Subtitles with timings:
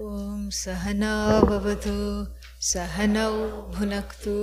[0.00, 1.94] ॐ सहना भवतु
[2.66, 3.32] सहनौ
[3.72, 4.36] भुनक्तु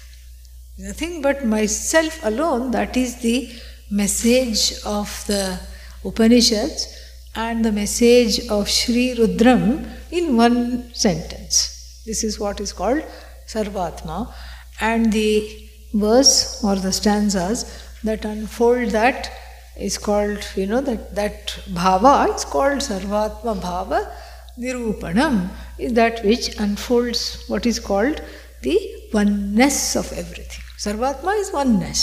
[0.78, 3.50] Nothing but myself alone, that is the
[3.90, 5.60] message of the
[6.04, 6.98] Upanishads
[7.34, 12.02] and the message of Sri Rudram in one sentence.
[12.06, 13.04] This is what is called
[13.46, 14.32] Sarvatma,
[14.80, 17.64] and the verse or the stanzas
[18.02, 19.30] that unfold that
[19.78, 24.10] is called, you know, that, that bhava is called Sarvatma Bhava
[24.58, 28.20] Nirupanam, is that which unfolds what is called
[28.62, 30.64] the oneness of everything.
[30.78, 32.02] Sarvatma is oneness.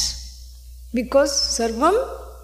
[0.93, 1.97] Because Sarvam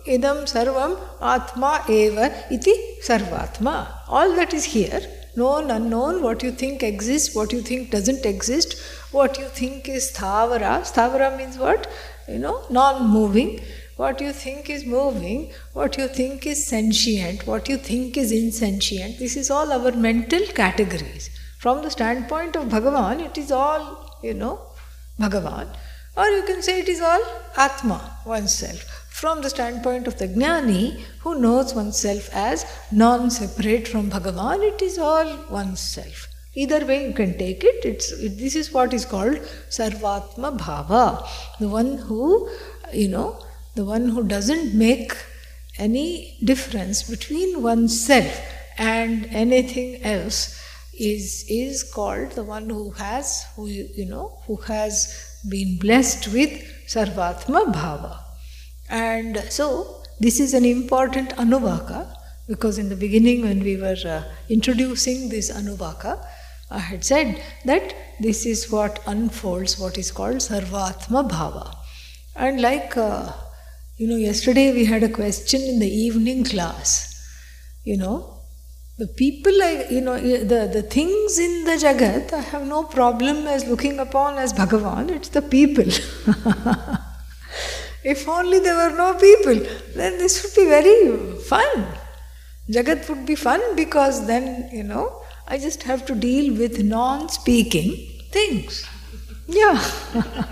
[0.08, 3.88] idam sarvam atma eva iti sarvatma.
[4.08, 5.02] All that is here,
[5.36, 8.76] known, unknown, what you think exists, what you think doesn't exist,
[9.12, 10.74] what you think is sthavara.
[10.92, 11.88] Sthavara means what?
[12.28, 13.62] You know, non moving.
[13.98, 19.20] What you think is moving, what you think is sentient, what you think is insentient.
[19.20, 21.30] This is all our mental categories.
[21.60, 24.60] From the standpoint of Bhagavan, it is all, you know,
[25.20, 25.68] Bhagavan.
[26.18, 27.24] Or you can say it is all
[27.58, 28.84] Atma, oneself.
[29.10, 34.82] From the standpoint of the Jnani, who knows oneself as non separate from Bhagavan, it
[34.82, 36.28] is all oneself.
[36.54, 37.86] Either way you can take it.
[37.86, 39.38] It's, it, this is what is called
[39.70, 41.28] Sarvatma Bhava.
[41.60, 42.50] The one who,
[42.94, 43.40] you know,
[43.76, 45.14] the one who doesn't make
[45.78, 48.40] any difference between oneself
[48.78, 50.62] and anything else
[51.00, 54.96] is is called the one who has who you know who has
[55.50, 56.54] been blessed with
[56.94, 58.14] sarvatma bhava
[58.90, 59.68] and so
[60.20, 62.02] this is an important anuvaka
[62.48, 66.14] because in the beginning when we were uh, introducing this anuvaka
[66.72, 67.42] i had said
[67.72, 67.96] that
[68.28, 71.66] this is what unfolds what is called sarvatma bhava
[72.36, 73.32] and like uh,
[73.98, 77.14] you know, yesterday we had a question in the evening class.
[77.86, 78.35] You know,
[78.98, 83.46] the people, I, you know, the, the things in the Jagat, I have no problem
[83.46, 85.84] as looking upon as Bhagavan, it's the people.
[88.06, 89.56] if only there were no people,
[89.96, 91.88] then this would be very fun.
[92.70, 97.28] Jagat would be fun because then, you know, I just have to deal with non
[97.28, 97.98] speaking
[98.32, 98.86] things.
[99.48, 99.80] Yeah.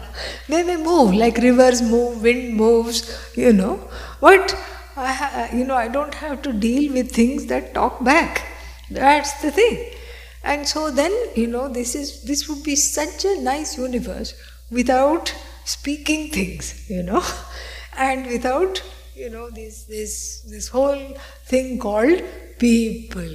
[0.50, 3.90] they may move like rivers move, wind moves, you know.
[4.22, 4.56] But
[4.96, 8.46] I ha- you know, I don't have to deal with things that talk back.
[8.90, 9.92] That's the thing.
[10.44, 14.34] And so then, you know, this is this would be such a nice universe
[14.70, 15.34] without
[15.66, 17.24] speaking things, you know,
[17.98, 18.84] and without,
[19.16, 22.22] you know, this this this whole thing called
[22.60, 23.30] people.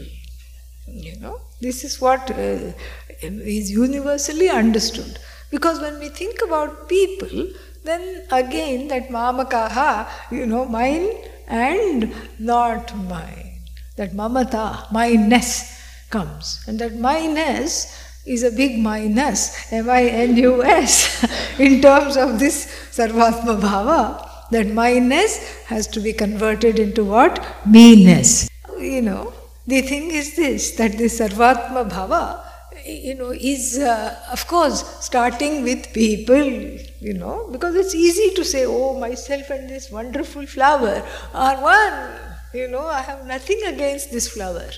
[0.87, 2.73] You know, this is what uh,
[3.21, 5.19] is universally understood.
[5.51, 7.49] Because when we think about people,
[7.85, 11.09] then again that mamakaha, you know, mine
[11.49, 13.61] and not mine.
[13.97, 16.63] That mamata, mineness comes.
[16.69, 21.27] And that mineness is a big minus, M-I-N-U-S,
[21.59, 24.25] in terms of this Sarvatma Bhava.
[24.51, 27.45] That mineness has to be converted into what?
[27.67, 28.49] Meanness.
[28.79, 29.33] You know,
[29.67, 32.49] the thing is this, that this Sarvatma Bhava
[32.89, 38.45] you know, is uh, of course starting with people, you know, because it's easy to
[38.45, 42.21] say, oh, myself and this wonderful flower are one.
[42.53, 44.71] You know, I have nothing against this flower.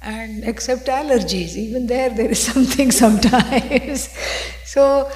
[0.00, 4.08] And except allergies, even there, there is something sometimes.
[4.64, 5.10] so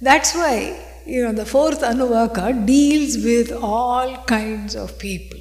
[0.00, 5.40] that's why, you know, the fourth Anuvaka deals with all kinds of people.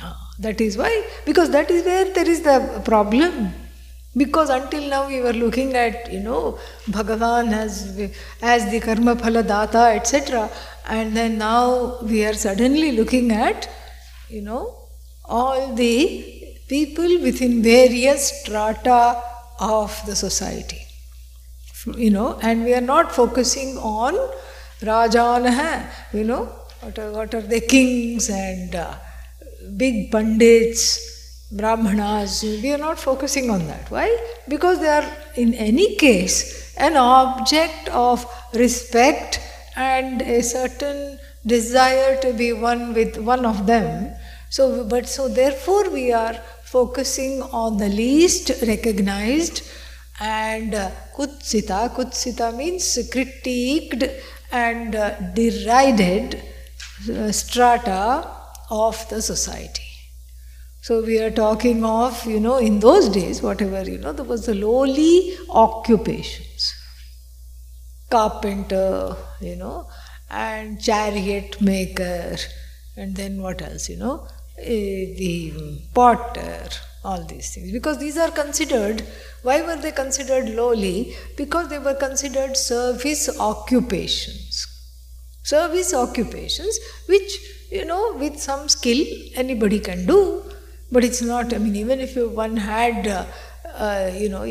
[0.00, 3.54] Ah, that is why, because that is where there is the problem.
[4.16, 8.10] Because until now we were looking at, you know, Bhagavan as,
[8.42, 10.50] as the karma phala data, etc.
[10.88, 13.70] And then now we are suddenly looking at,
[14.28, 14.76] you know,
[15.24, 19.22] all the people within various strata
[19.60, 20.86] of the society.
[21.96, 24.14] You know, and we are not focusing on
[24.80, 26.46] Rajan you know,
[26.80, 28.94] what are, what are they, kings and uh,
[29.76, 31.09] big pandits,
[31.50, 32.42] brahmanas.
[32.42, 33.90] We are not focusing on that.
[33.90, 34.08] Why?
[34.48, 38.24] Because they are, in any case, an object of
[38.54, 39.40] respect
[39.76, 44.14] and a certain desire to be one with one of them.
[44.50, 49.62] So, but so therefore we are focusing on the least recognized
[50.20, 51.94] and uh, kutsita.
[51.94, 54.08] Kutsita means critiqued
[54.52, 56.42] and uh, derided
[57.10, 58.28] uh, strata
[58.70, 59.89] of the society.
[60.82, 64.46] So we are talking of, you know, in those days, whatever, you know, there was
[64.46, 66.74] the lowly occupations.
[68.08, 69.88] Carpenter, you know,
[70.30, 72.36] and chariot maker,
[72.96, 74.26] and then what else, you know,
[74.58, 75.52] eh, the
[75.92, 76.68] potter,
[77.04, 77.72] all these things.
[77.72, 79.02] Because these are considered,
[79.42, 81.14] why were they considered lowly?
[81.36, 84.66] Because they were considered service occupations.
[85.42, 87.38] Service occupations, which,
[87.70, 89.04] you know, with some skill
[89.34, 90.42] anybody can do,
[90.92, 93.06] but it's not, I mean, even if one had.
[93.06, 93.24] Uh,
[93.74, 94.44] uh, you know,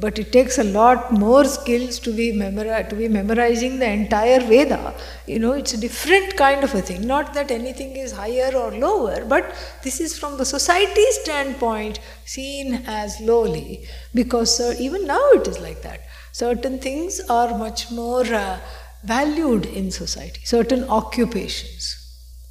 [0.00, 4.40] but it takes a lot more skills to be memori- to be memorizing the entire
[4.40, 4.94] Veda.
[5.26, 7.06] You know, it's a different kind of a thing.
[7.06, 12.82] Not that anything is higher or lower, but this is from the society standpoint seen
[12.86, 16.00] as lowly, because uh, even now it is like that.
[16.32, 18.58] Certain things are much more uh,
[19.04, 20.40] valued in society.
[20.44, 21.96] Certain occupations,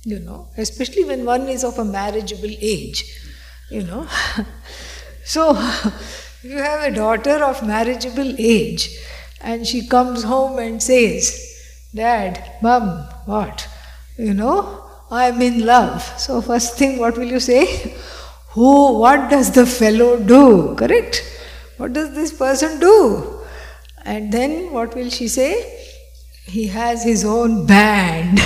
[0.03, 3.03] you know, especially when one is of a marriageable age,
[3.71, 4.07] you know.
[5.23, 5.51] So,
[6.43, 8.97] you have a daughter of marriageable age
[9.39, 13.67] and she comes home and says, Dad, Mom, what?
[14.17, 16.01] You know, I'm in love.
[16.19, 17.95] So, first thing, what will you say?
[18.49, 20.75] Who, what does the fellow do?
[20.75, 21.23] Correct?
[21.77, 23.39] What does this person do?
[24.03, 25.85] And then what will she say?
[26.45, 28.37] He has his own band.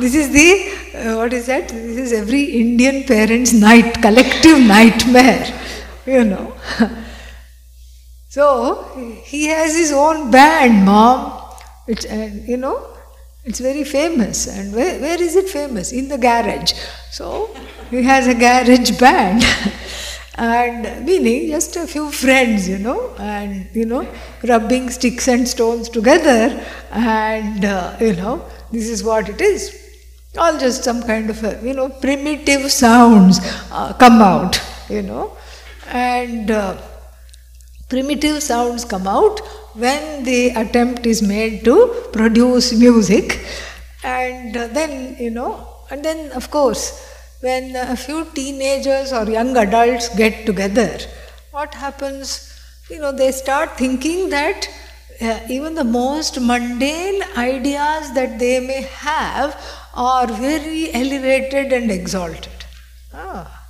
[0.00, 1.68] this is the uh, what is that?
[1.68, 5.46] This is every Indian parent's night, collective nightmare,
[6.06, 6.54] you know.
[8.28, 11.42] so he has his own band, mom.
[11.86, 12.96] It's, and you know,
[13.44, 14.48] it's very famous.
[14.48, 15.92] And where, where is it famous?
[15.92, 16.72] In the garage.
[17.10, 17.54] So
[17.90, 19.44] he has a garage band.
[20.34, 24.06] and meaning just a few friends, you know, and you know,
[24.44, 29.85] rubbing sticks and stones together, and uh, you know, this is what it is
[30.36, 33.40] all just some kind of you know primitive sounds
[33.70, 35.36] uh, come out you know.
[35.88, 36.76] And uh,
[37.88, 39.40] primitive sounds come out
[39.74, 43.44] when the attempt is made to produce music.
[44.02, 47.02] And uh, then you know and then of course
[47.40, 50.98] when a few teenagers or young adults get together
[51.56, 52.52] what happens?
[52.90, 54.68] You know they start thinking that
[55.20, 59.54] uh, even the most mundane ideas that they may have
[59.96, 62.64] are very elevated and exalted.
[63.12, 63.66] Ah,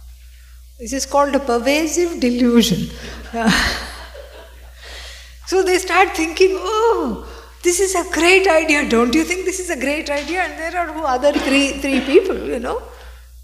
[0.78, 2.90] this is called a pervasive delusion.
[5.46, 7.26] so they start thinking, oh,
[7.62, 8.88] this is a great idea.
[8.88, 10.42] Don't you think this is a great idea?
[10.42, 12.82] And there are other three, three people, you know,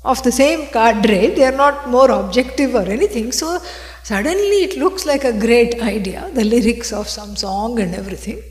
[0.05, 1.29] of the same cadre.
[1.35, 3.33] They are not more objective or anything.
[3.33, 3.61] So
[4.03, 8.43] suddenly it looks like a great idea, the lyrics of some song and everything.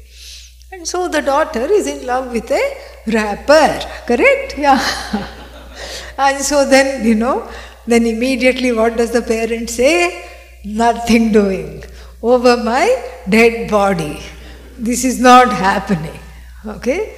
[0.73, 2.65] And so the daughter is in love with a
[3.07, 4.57] rapper, correct?
[4.57, 4.79] Yeah.
[6.17, 7.51] and so then, you know,
[7.85, 10.23] then immediately what does the parent say?
[10.63, 11.83] Nothing doing.
[12.23, 12.85] Over my
[13.27, 14.21] dead body.
[14.77, 16.19] This is not happening.
[16.65, 17.17] Okay?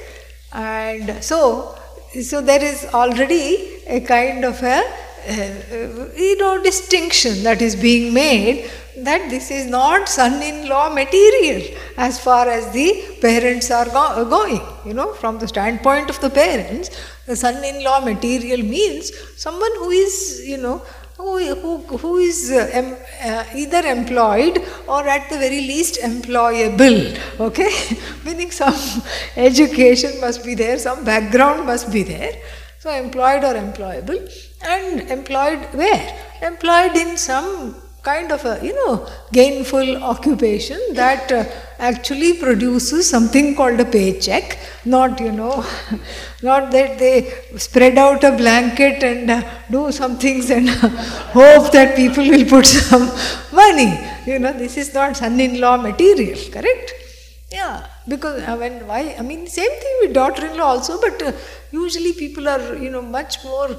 [0.52, 1.78] And so,
[2.24, 4.82] so there is already a kind of a,
[5.28, 11.62] you know, distinction that is being made that this is not son-in-law material
[11.98, 14.62] as far as the parents are go- going.
[14.86, 16.90] You know, from the standpoint of the parents,
[17.26, 20.84] the son-in-law material means someone who is, you know,
[21.18, 27.18] who, who, who is uh, em, uh, either employed or at the very least employable.
[27.40, 27.72] Okay,
[28.26, 28.76] meaning some
[29.38, 32.34] education must be there, some background must be there.
[32.80, 34.20] So employed or employable,
[34.64, 36.06] and employed where?
[36.42, 41.44] Employed in some kind of a you know gainful occupation that uh,
[41.80, 44.58] actually produces something called a paycheck.
[44.86, 45.66] Not you know
[46.44, 49.42] not that they spread out a blanket and uh,
[49.72, 50.70] do some things and
[51.40, 53.10] hope that people will put some
[53.54, 53.92] money.
[54.26, 56.94] You know this is not son-in-law material correct?
[57.52, 61.32] Yeah, because uh, when why I mean same thing with daughter-in-law also, but uh,
[61.72, 63.70] usually people are you know much more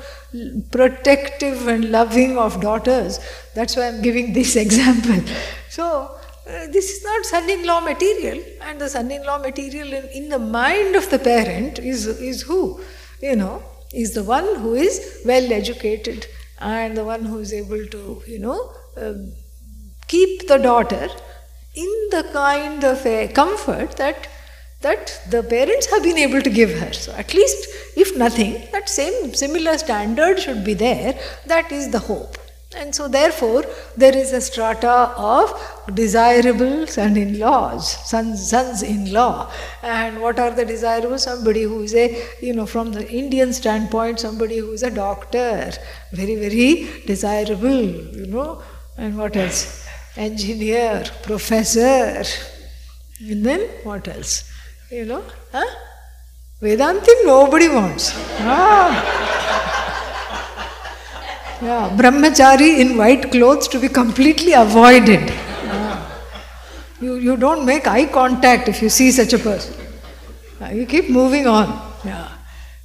[0.70, 3.20] protective and loving of daughters.
[3.54, 5.20] That's why I'm giving this example.
[5.68, 6.16] So
[6.46, 10.04] uh, this is not son in law material, and the son in law material in,
[10.08, 12.80] in the mind of the parent is, is who?
[13.22, 13.62] You know,
[13.92, 16.26] is the one who is well educated
[16.58, 19.32] and the one who is able to, you know, um,
[20.06, 21.08] keep the daughter
[21.74, 24.28] in the kind of a comfort that
[24.80, 26.92] that the parents have been able to give her.
[26.92, 31.18] So at least, if nothing, that same similar standard should be there.
[31.46, 32.36] That is the hope.
[32.76, 33.64] And so, therefore,
[33.96, 39.50] there is a strata of desirable son in laws, sons, sons in law.
[39.82, 41.18] And what are the desirable?
[41.18, 45.70] Somebody who is a, you know, from the Indian standpoint, somebody who is a doctor,
[46.12, 47.84] very, very desirable,
[48.20, 48.62] you know.
[48.96, 49.83] And what else?
[50.16, 52.22] Engineer, professor.
[53.20, 54.50] And then what else?
[54.90, 55.24] You know?
[55.52, 55.66] Huh?
[56.62, 58.12] Vedanti nobody wants.
[58.40, 59.24] Ah.
[61.62, 65.30] Yeah, brahmachari in white clothes to be completely avoided.
[65.30, 66.10] Yeah.
[67.00, 69.74] You, you don't make eye contact if you see such a person.
[70.60, 71.68] Yeah, you keep moving on.
[72.04, 72.28] Yeah.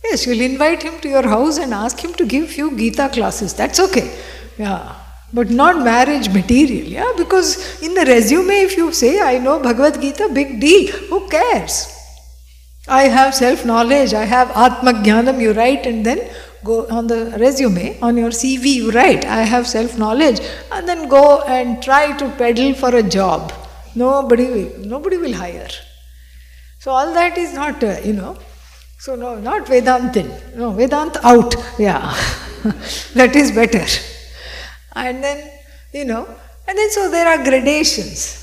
[0.03, 3.53] Yes, you'll invite him to your house and ask him to give few Gita classes.
[3.53, 4.17] That's okay.
[4.57, 4.95] Yeah.
[5.31, 7.13] But not marriage material, yeah?
[7.15, 10.91] Because in the resume, if you say, I know Bhagavad Gita, big deal.
[11.09, 11.95] Who cares?
[12.87, 16.27] I have self knowledge, I have Atma Jnanam, you write, and then
[16.63, 20.39] go on the resume, on your CV, you write, I have self knowledge,
[20.71, 23.53] and then go and try to peddle for a job.
[23.93, 25.69] Nobody will, nobody will hire.
[26.79, 28.37] So, all that is not, uh, you know,
[28.97, 30.55] so no, not Vedantin.
[30.55, 32.01] No, Vedant out, yeah.
[33.13, 33.85] that is better.
[34.93, 35.51] And then,
[35.93, 36.25] you know,
[36.67, 38.35] and then so there are gradations.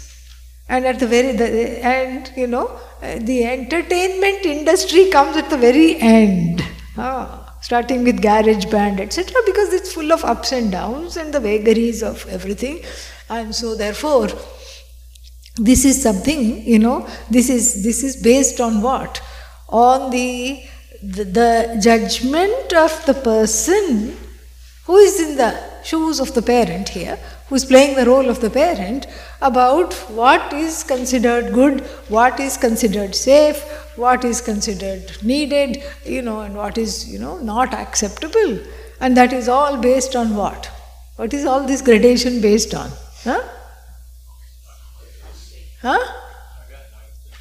[0.68, 6.00] And at the very the, end, you know, the entertainment industry comes at the very
[6.00, 6.62] end.
[6.98, 11.40] Ah starting with garage band, etc., because it's full of ups and downs and the
[11.40, 12.80] vagaries of everything.
[13.28, 14.28] And so, therefore,
[15.56, 19.20] this is something, you know, this is, this is based on what?
[19.68, 20.62] On the,
[21.02, 24.16] the judgment of the person
[24.84, 25.50] who is in the
[25.86, 27.16] shoes of the parent here,
[27.48, 29.06] who is playing the role of the parent,
[29.40, 33.62] about what is considered good, what is considered safe,
[33.96, 38.58] what is considered needed, you know, and what is, you know, not acceptable.
[39.00, 40.70] And that is all based on what?
[41.16, 42.90] What is all this gradation based on?
[43.22, 43.42] Huh?
[45.82, 46.04] Huh?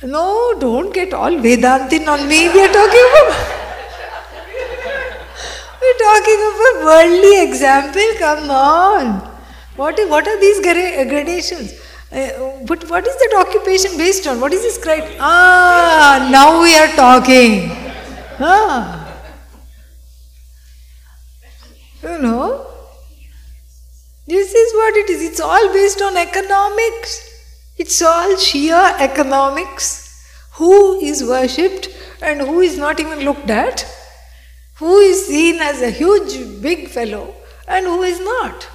[0.04, 2.50] No, don't get all Vedantin on me.
[2.50, 3.65] We are talking about.
[5.86, 8.02] We're talking of a worldly example.
[8.18, 9.18] Come on.
[9.76, 11.74] What, what are these gradations?
[12.12, 12.30] Uh,
[12.66, 14.40] but what is that occupation based on?
[14.40, 15.18] What is this criteria?
[15.20, 17.70] Ah, now we are talking.
[18.40, 19.02] Ah.
[22.02, 22.68] You know,
[24.26, 25.22] this is what it is.
[25.22, 27.14] It's all based on economics.
[27.78, 30.02] It's all sheer economics.
[30.54, 31.90] Who is worshipped
[32.22, 33.86] and who is not even looked at?
[34.78, 37.34] Who is seen as a huge, big fellow
[37.68, 38.68] and who is not?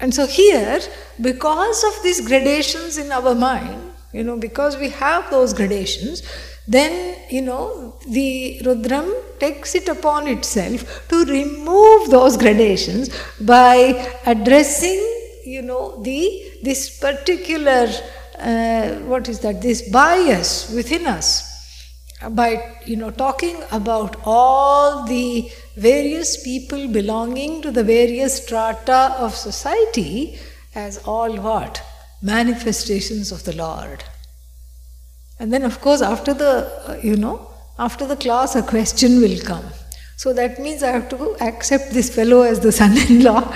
[0.00, 0.80] And so here,
[1.20, 6.22] because of these gradations in our mind, you know, because we have those gradations,
[6.66, 14.98] then, you know, the Rudram takes it upon itself to remove those gradations by addressing,
[15.44, 17.88] you know, the this particular,
[18.38, 21.47] uh, what is that, this bias within us
[22.30, 29.34] by, you know, talking about all the various people belonging to the various strata of
[29.34, 30.38] society
[30.74, 31.80] as all what?
[32.20, 34.02] Manifestations of the Lord.
[35.38, 37.48] And then, of course, after the, uh, you know,
[37.78, 39.64] after the class, a question will come.
[40.16, 43.54] So that means I have to accept this fellow as the son in law.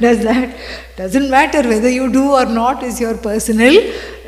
[0.00, 0.56] Does that?
[0.96, 3.72] Doesn't matter whether you do or not, is your personal,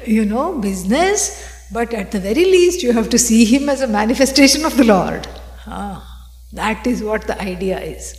[0.07, 1.54] you know, business.
[1.73, 4.85] But at the very least, you have to see him as a manifestation of the
[4.85, 5.27] Lord.
[5.67, 6.11] Ah.
[6.55, 8.15] That is what the idea is.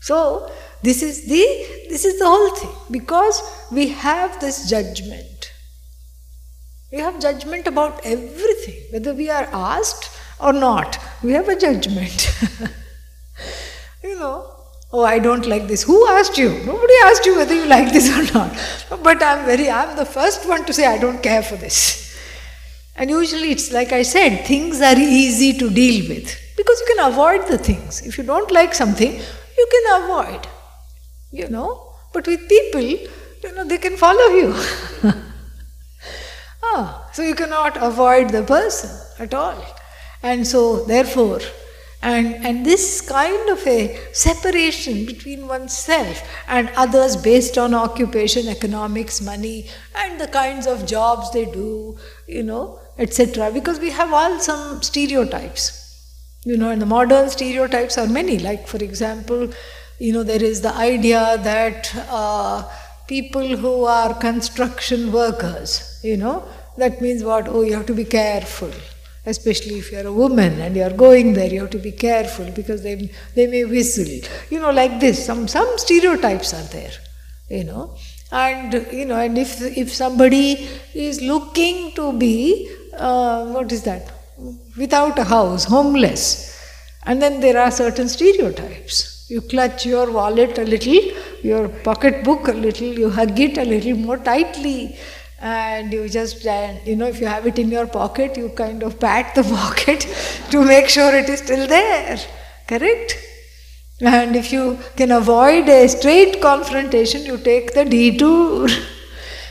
[0.00, 0.50] So
[0.82, 1.44] this is the
[1.90, 5.52] this is the whole thing because we have this judgment.
[6.90, 10.10] We have judgment about everything, whether we are asked
[10.40, 10.98] or not.
[11.22, 12.34] We have a judgment.
[14.02, 14.50] you know,
[14.90, 15.82] oh, I don't like this.
[15.82, 16.48] Who asked you?
[16.64, 18.56] Nobody asked you whether you like this or not.
[19.02, 22.09] But I'm very, I'm the first one to say I don't care for this.
[22.96, 26.38] And usually it's like I said, things are easy to deal with.
[26.56, 28.06] Because you can avoid the things.
[28.06, 30.46] If you don't like something, you can avoid.
[31.30, 31.94] You know?
[32.12, 34.54] But with people, you know, they can follow you.
[36.62, 39.64] ah, so you cannot avoid the person at all.
[40.22, 41.40] And so, therefore,
[42.02, 49.20] And, and this kind of a separation between oneself and others based on occupation, economics,
[49.20, 53.50] money, and the kinds of jobs they do, you know, etc.
[53.52, 55.76] Because we have all some stereotypes.
[56.44, 58.38] You know, and the modern stereotypes are many.
[58.38, 59.50] Like, for example,
[59.98, 62.66] you know, there is the idea that uh,
[63.08, 67.46] people who are construction workers, you know, that means what?
[67.46, 68.70] Oh, you have to be careful
[69.34, 72.82] especially if you're a woman and you're going there you have to be careful because
[72.82, 72.94] they,
[73.34, 74.12] they may whistle.
[74.50, 76.92] You know like this some some stereotypes are there
[77.48, 77.94] you know.
[78.32, 82.36] And you know and if if somebody is looking to be
[82.96, 84.12] uh, what is that?
[84.76, 86.22] Without a house homeless
[87.04, 89.26] and then there are certain stereotypes.
[89.28, 91.00] You clutch your wallet a little
[91.42, 94.96] your pocketbook a little you hug it a little more tightly
[95.40, 96.44] and you just
[96.84, 100.06] you know if you have it in your pocket you kind of pat the pocket
[100.50, 102.18] to make sure it is still there.
[102.68, 103.16] Correct?
[104.00, 108.68] And if you can avoid a straight confrontation you take the detour.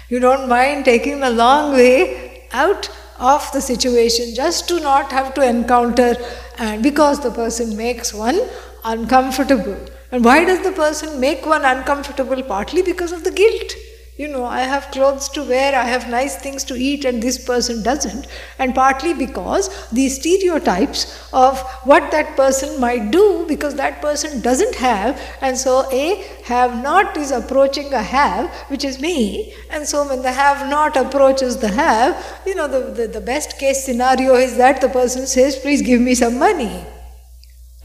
[0.09, 5.35] You don't mind taking the long way out of the situation just to not have
[5.35, 6.15] to encounter
[6.57, 8.39] and because the person makes one
[8.83, 9.77] uncomfortable.
[10.11, 12.41] And why does the person make one uncomfortable?
[12.41, 13.73] Partly because of the guilt
[14.19, 17.37] you know, I have clothes to wear, I have nice things to eat, and this
[17.41, 18.27] person doesn't.
[18.57, 24.75] And partly because these stereotypes of what that person might do because that person doesn't
[24.75, 29.53] have, and so a have not is approaching a have, which is me.
[29.69, 33.57] And so when the have not approaches the have, you know, the, the, the best
[33.57, 36.83] case scenario is that the person says, Please give me some money.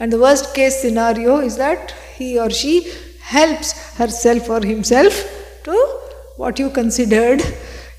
[0.01, 5.13] And the worst case scenario is that he or she helps herself or himself
[5.63, 6.04] to
[6.37, 7.41] what you considered,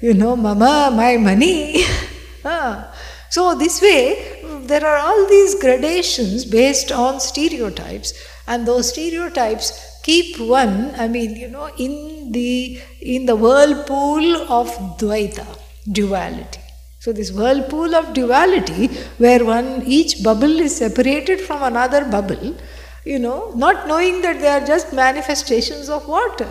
[0.00, 1.84] you know, mama, my money.
[2.44, 2.92] ah.
[3.30, 8.12] So, this way, there are all these gradations based on stereotypes,
[8.46, 14.68] and those stereotypes keep one, I mean, you know, in the in the whirlpool of
[14.98, 15.46] Dvaita,
[15.90, 16.60] duality.
[17.00, 18.86] So this whirlpool of duality,
[19.18, 22.56] where one each bubble is separated from another bubble,
[23.04, 26.48] you know, not knowing that they are just manifestations of water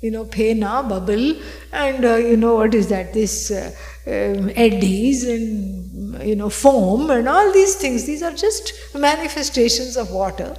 [0.00, 1.36] you know, pena, bubble,
[1.72, 3.12] and uh, you know, what is that?
[3.14, 3.74] This uh,
[4.06, 8.04] um, eddies and you know, foam and all these things.
[8.04, 10.56] These are just manifestations of water.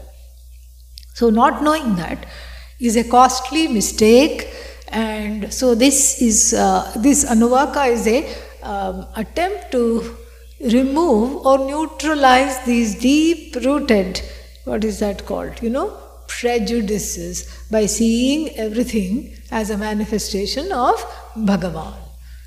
[1.13, 2.26] So, not knowing that
[2.80, 4.47] is a costly mistake,
[4.89, 10.15] and so this is uh, this anuvaka is a um, attempt to
[10.62, 14.21] remove or neutralize these deep rooted
[14.63, 15.95] what is that called you know
[16.28, 20.96] prejudices by seeing everything as a manifestation of
[21.36, 21.96] Bhagavan.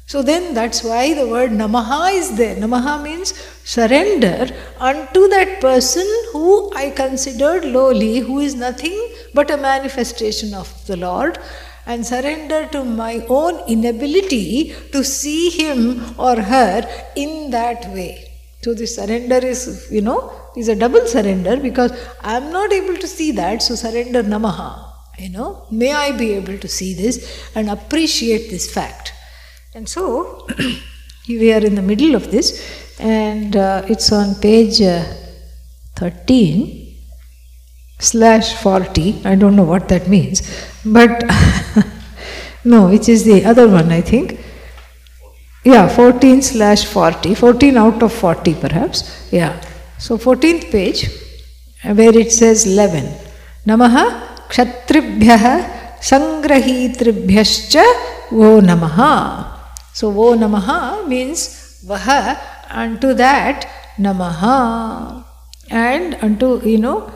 [0.07, 2.57] So then that's why the word Namaha is there.
[2.57, 3.33] Namaha means
[3.65, 8.99] surrender unto that person who I considered lowly, who is nothing
[9.35, 11.39] but a manifestation of the Lord,
[11.87, 16.83] and surrender to my own inability to see him or her
[17.15, 18.30] in that way.
[18.63, 22.97] So this surrender is, you know, is a double surrender because I am not able
[22.97, 24.87] to see that, so surrender namaha.
[25.19, 29.13] You know, may I be able to see this and appreciate this fact.
[29.75, 30.47] And so,
[31.29, 35.05] we are in the middle of this, and uh, it's on page uh,
[35.97, 36.97] 13
[37.99, 39.23] slash 40.
[39.25, 40.43] I don't know what that means,
[40.85, 41.25] but
[42.65, 44.40] no, which is the other one, I think.
[45.63, 49.29] Yeah, 14 slash 40, 14 out of 40 perhaps.
[49.31, 49.61] Yeah.
[49.99, 51.11] So, 14th page,
[51.85, 53.13] where it says 11.
[53.67, 57.85] Namaha kshatribhyah sangrahitribhyascha
[58.31, 59.59] vo namaha.
[59.93, 62.39] So, vo namaha means vaha,
[62.71, 63.67] unto that
[63.99, 65.23] namaha.
[65.71, 67.13] And unto, you know,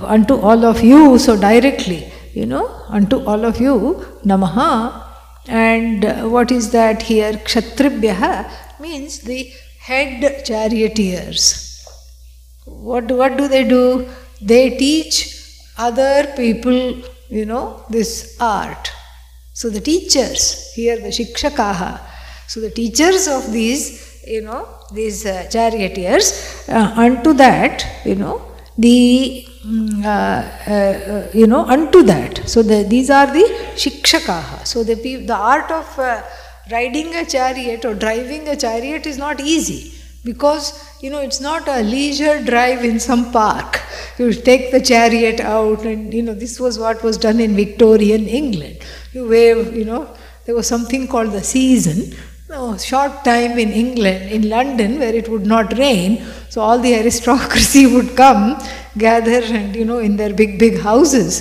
[0.00, 5.11] unto all of you, so directly, you know, unto all of you, namaha.
[5.46, 7.32] And what is that here?
[7.32, 11.72] Kshatribhyah means the head charioteers
[12.64, 14.08] what, what do they do?
[14.40, 15.14] They teach
[15.78, 18.90] other people, you know, this art.
[19.52, 22.00] So the teachers, here the shikshakaha,
[22.48, 28.42] so the teachers of these, you know, these uh, charioteers, uh, unto that, you know,
[28.78, 32.48] the uh, uh, you know unto that.
[32.48, 33.44] So the, these are the
[33.74, 34.66] shikshakaha.
[34.66, 36.22] So the the art of uh,
[36.70, 39.94] riding a chariot or driving a chariot is not easy
[40.24, 40.66] because
[41.00, 43.80] you know it's not a leisure drive in some park.
[44.18, 48.26] You take the chariot out and you know this was what was done in victorian
[48.26, 48.78] england.
[49.12, 50.12] You wave you know
[50.44, 52.16] there was something called the season
[52.52, 56.94] no, short time in England, in London, where it would not rain, so all the
[56.94, 58.58] aristocracy would come,
[58.98, 61.34] gather, and you know, in their big, big houses.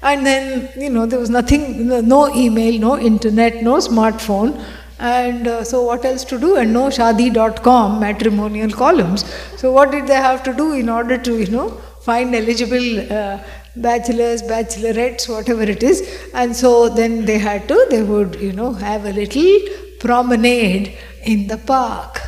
[0.00, 4.64] And then, you know, there was nothing, no email, no internet, no smartphone.
[4.98, 6.56] And uh, so, what else to do?
[6.56, 9.24] And no Shaadi.com matrimonial columns.
[9.56, 11.68] So, what did they have to do in order to, you know,
[12.00, 13.38] find eligible uh,
[13.76, 16.02] bachelors, bachelorettes, whatever it is?
[16.32, 21.46] And so, then they had to, they would, you know, have a little promenade in
[21.46, 22.20] the park.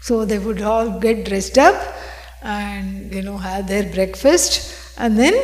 [0.00, 1.80] So, they would all get dressed up
[2.42, 5.34] and, you know, have their breakfast and then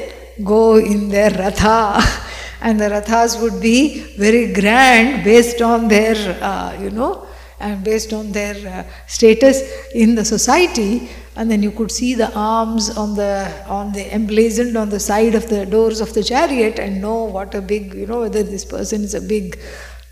[0.44, 2.00] go in their ratha
[2.60, 7.26] and the rathas would be very grand based on their uh, you know
[7.60, 9.62] and based on their uh, status
[9.94, 14.76] in the society and then you could see the arms on the on the emblazoned
[14.76, 18.06] on the side of the doors of the chariot and know what a big you
[18.06, 19.58] know whether this person is a big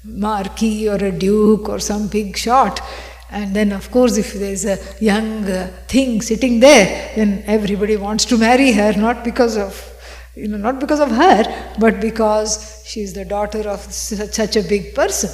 [0.07, 2.81] marquis or a duke or some big shot
[3.31, 8.25] and then of course if there's a young uh, thing sitting there then everybody wants
[8.25, 9.93] to marry her not because of
[10.37, 14.95] you know, not because of her, but because she's the daughter of such a big
[14.95, 15.31] person.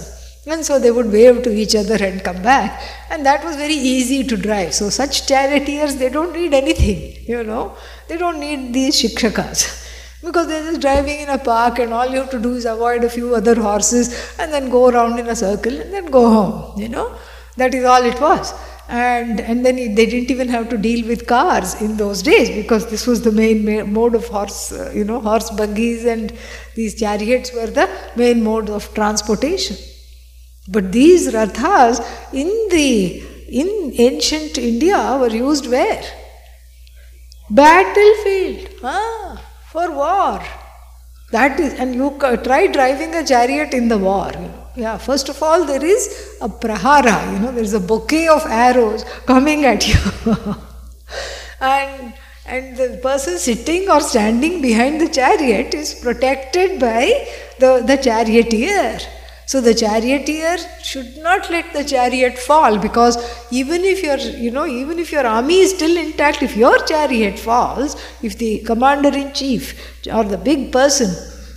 [0.47, 2.81] And so they would wave to each other and come back.
[3.11, 4.75] And that was very easy to drive.
[4.75, 7.77] So, such charioteers, they don't need anything, you know.
[8.09, 9.79] They don't need these shikshakas.
[10.23, 13.05] Because they're just driving in a park, and all you have to do is avoid
[13.05, 16.81] a few other horses and then go around in a circle and then go home,
[16.81, 17.17] you know.
[17.57, 18.55] That is all it was.
[18.89, 22.87] And and then they didn't even have to deal with cars in those days because
[22.91, 26.33] this was the main mode of horse uh, you know horse buggies and
[26.75, 29.77] these chariots were the main mode of transportation.
[30.69, 32.01] But these rathas
[32.33, 36.05] in the in ancient india were used where?
[37.51, 39.41] Battlefield ah,
[39.75, 40.41] for war
[41.37, 42.11] that is and you
[42.49, 44.33] try driving a chariot in the war
[44.75, 48.43] yeah, first of all, there is a prahara, you know, there is a bouquet of
[48.47, 50.35] arrows coming at you.
[51.61, 52.15] and,
[52.47, 58.99] and the person sitting or standing behind the chariot is protected by the, the charioteer.
[59.47, 63.17] So the charioteer should not let the chariot fall because
[63.51, 67.39] even if your you know even if your army is still intact, if your chariot
[67.39, 71.11] falls, if the commander in chief or the big person,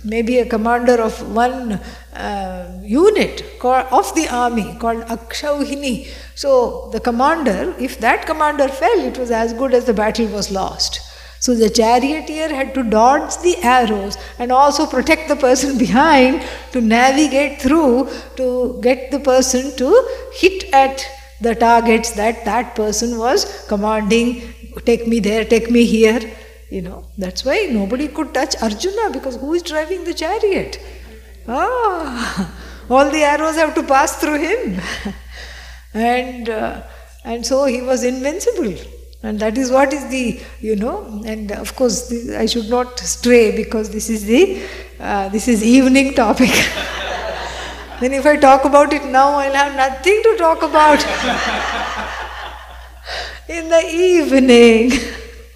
[0.04, 1.80] maybe a commander of one
[2.14, 6.08] uh, unit of the army called Akshauhini.
[6.34, 10.50] So the commander, if that commander fell, it was as good as the battle was
[10.50, 11.00] lost.
[11.40, 16.80] So the charioteer had to dodge the arrows and also protect the person behind to
[16.80, 21.06] navigate through to get the person to hit at
[21.40, 26.20] the targets that that person was commanding take me there, take me here.
[26.70, 30.80] You know, that's why nobody could touch Arjuna because who is driving the chariot?
[31.46, 32.52] Ah,
[32.90, 34.80] all the arrows have to pass through him.
[35.94, 36.82] and, uh,
[37.24, 38.74] and so he was invincible.
[39.22, 43.56] And that is what is the, you know, and of course I should not stray
[43.56, 44.62] because this is the,
[45.00, 46.50] uh, this is evening topic.
[48.00, 51.04] then if I talk about it now, I'll have nothing to talk about
[53.48, 54.92] in the evening.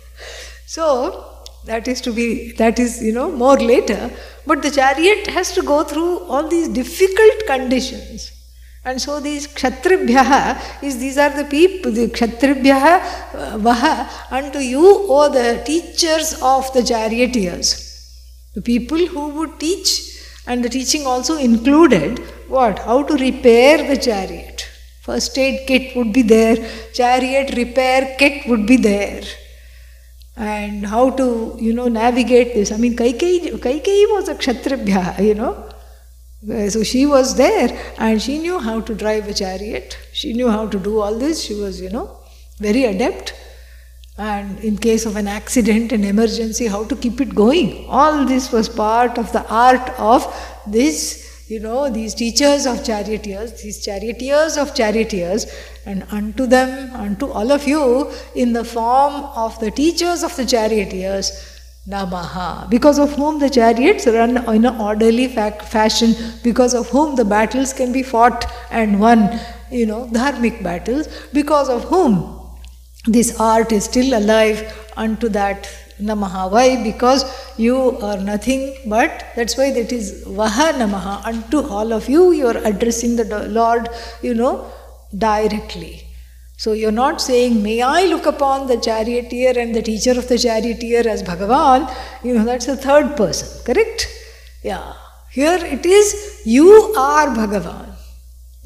[0.66, 1.27] so,
[1.66, 4.11] that is to be, that is, you know, more later.
[4.46, 8.39] But the chariot has to go through all these difficult conditions.
[8.85, 14.85] And so these kshatribhyaha is these are the people, the kshatribhyaha uh, vaha unto you,
[15.09, 17.87] O the teachers of the charioteers.
[18.55, 19.90] The people who would teach,
[20.47, 22.79] and the teaching also included what?
[22.81, 24.66] How to repair the chariot.
[25.03, 26.57] First aid kit would be there,
[26.93, 29.23] chariot repair kit would be there
[30.37, 32.73] and how to, you know, navigate this.
[32.73, 35.69] I mean, Kaikeyi, Kaikeyi was a Kshatribhya, you know.
[36.48, 39.98] Uh, so she was there and she knew how to drive a chariot.
[40.12, 41.42] She knew how to do all this.
[41.42, 42.16] She was, you know,
[42.59, 43.35] very adept.
[44.16, 47.87] And in case of an accident, an emergency, how to keep it going.
[47.88, 50.26] All this was part of the art of
[50.66, 55.46] this you know, these teachers of charioteers, these charioteers of charioteers,
[55.85, 60.46] and unto them, unto all of you, in the form of the teachers of the
[60.46, 61.49] charioteers,
[61.90, 67.16] Namaha, because of whom the chariots run in an orderly fa- fashion, because of whom
[67.16, 72.38] the battles can be fought and won, you know, dharmic battles, because of whom
[73.07, 74.59] this art is still alive
[74.96, 75.68] unto that
[76.00, 76.50] Namaha.
[76.50, 76.83] Why?
[76.83, 77.24] Because
[77.59, 81.24] you are nothing but, that's why that is Vaha Namaha.
[81.26, 83.88] Unto all of you, you are addressing the Lord,
[84.22, 84.70] you know,
[85.16, 86.10] directly.
[86.62, 90.37] So you're not saying, May I look upon the charioteer and the teacher of the
[90.37, 91.90] charioteer as Bhagavan?
[92.23, 94.07] You know, that's the third person, correct?
[94.62, 94.92] Yeah.
[95.31, 97.94] Here it is, you are Bhagavan.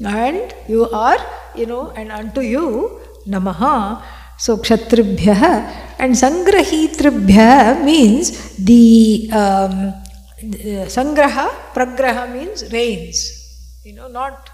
[0.03, 1.19] And you are,
[1.55, 4.03] you know, and unto you, namaha.
[4.37, 9.93] So, kshatribhya and sangrahitribhya means the um,
[10.97, 13.79] sangraha, pragraha means reins.
[13.85, 14.49] You know, not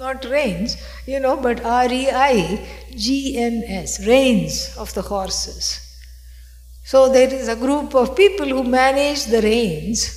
[0.00, 5.64] not rains, you know, but R E I G N S, reins of the horses.
[6.84, 10.16] So there is a group of people who manage the reins.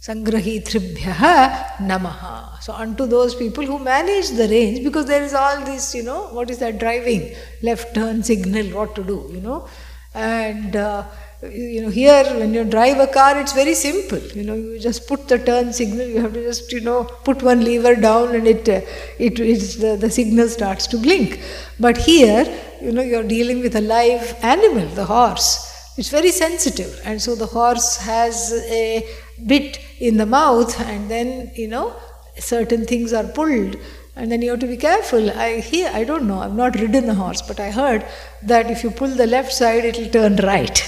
[0.00, 2.60] Sangrahitribhya namaha.
[2.62, 6.28] So unto those people who manage the reins, because there is all this, you know,
[6.28, 9.68] what is that driving, left turn signal, what to do, you know.
[10.14, 11.04] And uh,
[11.42, 14.18] you know here when you drive a car it's very simple.
[14.18, 17.42] You know you just put the turn signal you have to just you know put
[17.42, 18.80] one lever down and it uh,
[19.18, 21.40] it is the, the signal starts to blink.
[21.78, 22.44] But here
[22.80, 25.64] you know you're dealing with a live animal the horse.
[25.96, 29.08] It's very sensitive and so the horse has a
[29.46, 31.94] bit in the mouth and then you know
[32.38, 33.76] certain things are pulled
[34.16, 35.30] and then you have to be careful.
[35.30, 36.40] I hear i don't know.
[36.40, 38.04] I've not ridden a horse but i heard
[38.42, 40.82] that if you pull the left side it'll turn right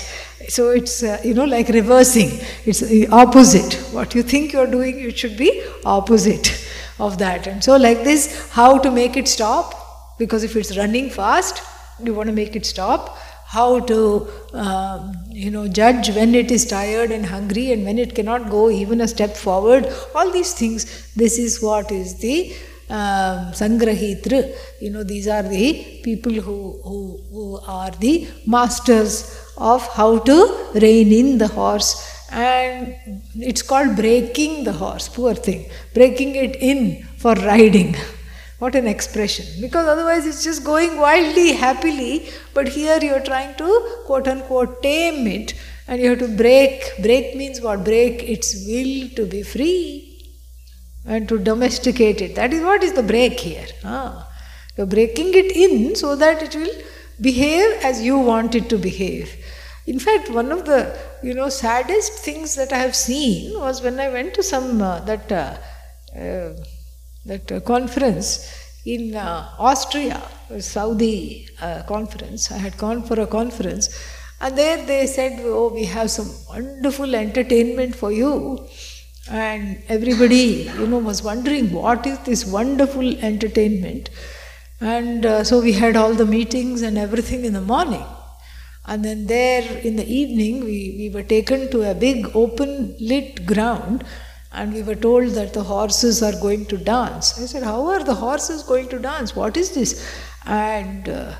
[0.49, 2.41] so it's, uh, you know, like reversing.
[2.65, 3.75] It's opposite.
[3.93, 6.67] What you think you're doing, it should be opposite
[6.99, 7.47] of that.
[7.47, 10.17] And so, like this, how to make it stop?
[10.19, 11.63] Because if it's running fast,
[12.03, 13.17] you want to make it stop.
[13.47, 18.15] How to, um, you know, judge when it is tired and hungry and when it
[18.15, 19.89] cannot go even a step forward.
[20.15, 22.55] All these things, this is what is the
[22.91, 24.55] um, Sangrahitra.
[24.81, 30.71] You know, these are the people who, who, who are the masters of how to
[30.75, 31.91] rein in the horse.
[32.33, 32.97] And
[33.37, 35.69] it's called breaking the horse poor thing.
[35.95, 37.97] Breaking it in for riding.
[38.59, 39.47] What an expression.
[39.59, 42.29] Because otherwise it's just going wildly happily.
[42.53, 45.55] But here you're trying to quote unquote tame it.
[45.89, 46.83] And you have to break.
[47.01, 47.85] Break means what?
[47.85, 50.10] Break its will to be free
[51.05, 54.29] and to domesticate it that is what is the break here ah.
[54.77, 56.75] you're breaking it in so that it will
[57.21, 59.35] behave as you want it to behave
[59.87, 60.81] in fact, one of the
[61.23, 65.01] you know saddest things that I have seen was when I went to some uh,
[65.01, 65.57] that uh,
[66.17, 66.51] uh,
[67.25, 68.29] that uh, conference
[68.85, 70.23] in uh, Austria,
[70.59, 72.53] Saudi uh, conference.
[72.53, 73.89] I had gone for a conference,
[74.41, 78.69] and there they said, "Oh, we have some wonderful entertainment for you."
[79.31, 84.11] And everybody, you know, was wondering what is this wonderful entertainment.
[84.81, 88.05] And so we had all the meetings and everything in the morning.
[88.87, 93.47] And then there in the evening, we, we were taken to a big open lit
[93.47, 94.05] ground
[94.53, 97.41] and we were told that the horses are going to dance.
[97.41, 99.37] I said, How are the horses going to dance?
[99.37, 100.13] What is this?
[100.45, 101.35] And uh,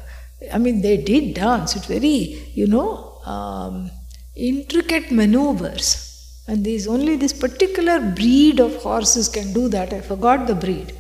[0.53, 1.75] I mean, they did dance.
[1.75, 3.91] It's very, you know, um,
[4.37, 6.10] intricate maneuvers.
[6.51, 9.93] And there's only this particular breed of horses can do that.
[9.93, 10.93] I forgot the breed.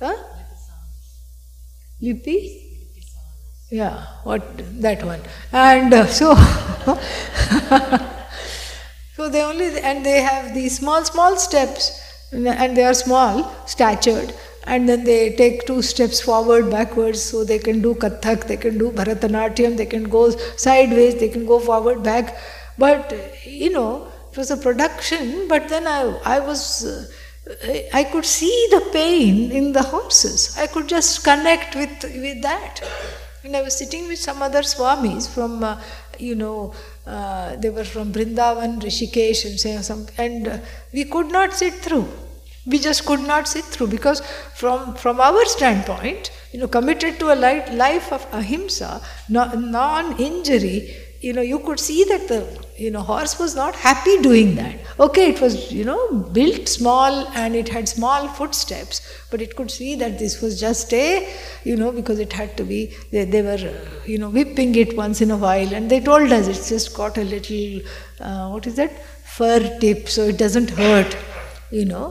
[0.00, 0.16] Huh?
[2.02, 2.62] Lipi?
[3.70, 4.42] Yeah, what
[4.80, 5.20] that one.
[5.52, 6.34] And uh, so,
[9.16, 12.00] so they only and they have these small small steps,
[12.32, 14.32] and they are small, statured,
[14.64, 18.78] and then they take two steps forward, backwards, so they can do Kathak, they can
[18.78, 22.34] do Bharatanatyam, they can go sideways, they can go forward, back.
[22.78, 23.12] But
[23.44, 25.48] you know, it was a production.
[25.48, 26.02] But then I
[26.36, 26.62] I was.
[27.94, 30.58] I could see the pain in the horses.
[30.58, 32.80] I could just connect with, with that.
[33.44, 35.80] And I was sitting with some other swamis from, uh,
[36.18, 36.74] you know,
[37.06, 40.58] uh, they were from Brindavan, Rishikesh, and some, and uh,
[40.92, 42.08] we could not sit through.
[42.66, 44.22] We just could not sit through because
[44.56, 51.42] from from our standpoint, you know, committed to a life of ahimsa, non-injury, you know,
[51.42, 52.40] you could see that the
[52.78, 54.78] you know horse was not happy doing that.
[55.04, 56.00] Okay, it was you know
[56.38, 60.92] built small and it had small footsteps, but it could see that this was just
[60.94, 61.06] a
[61.64, 62.80] you know because it had to be
[63.12, 63.72] they, they were
[64.06, 67.18] you know whipping it once in a while, and they told us it's just got
[67.18, 67.80] a little
[68.20, 69.02] uh, what is that
[69.36, 71.16] fur tip, so it doesn't hurt,
[71.70, 72.06] you know.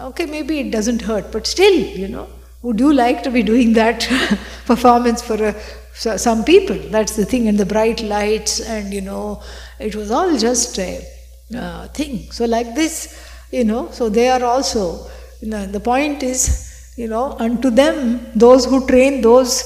[0.00, 2.28] Okay, maybe it doesn't hurt, but still, you know,
[2.62, 4.06] would you like to be doing that
[4.66, 5.54] performance for a
[5.94, 9.42] so some people, that's the thing, and the bright lights, and you know,
[9.78, 11.06] it was all just a
[11.54, 12.30] uh, thing.
[12.32, 15.08] So, like this, you know, so they are also,
[15.40, 19.62] you know, the point is, you know, unto them, those who train those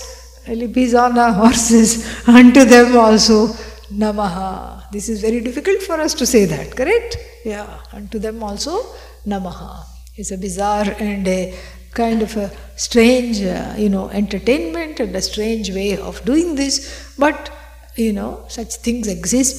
[0.46, 3.48] Lipizzaner horses, unto them also
[3.92, 4.90] Namaha.
[4.90, 7.18] This is very difficult for us to say that, correct?
[7.44, 8.80] Yeah, unto them also
[9.26, 9.84] Namaha.
[10.16, 11.54] It's a bizarre and a
[12.02, 16.76] kind of a strange, uh, you know, entertainment and a strange way of doing this.
[17.18, 17.50] But,
[17.96, 19.58] you know, such things exist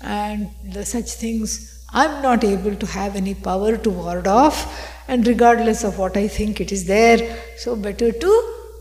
[0.00, 4.58] and the, such things I'm not able to have any power to ward off,
[5.06, 7.20] and regardless of what I think it is there,
[7.56, 8.32] so better to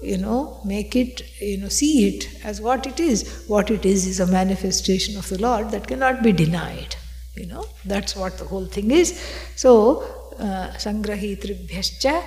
[0.03, 3.45] you know, make it, you know, see it as what it is.
[3.47, 6.95] What it is is a manifestation of the Lord that cannot be denied.
[7.35, 9.19] You know, that's what the whole thing is.
[9.55, 10.03] So,
[10.37, 12.23] uh, Sangrahitribhyascha,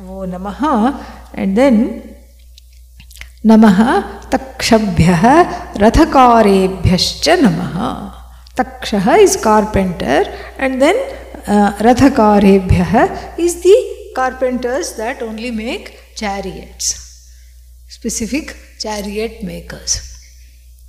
[0.00, 2.16] Namaha, and then
[3.44, 8.14] Namaha Takshabhyah Rathakarebhyascha Namaha.
[8.56, 10.24] Takshaha is carpenter,
[10.58, 10.96] and then
[11.46, 17.12] uh, Rathakarebhyah is the carpenters that only make chariots
[17.88, 19.92] specific chariot makers.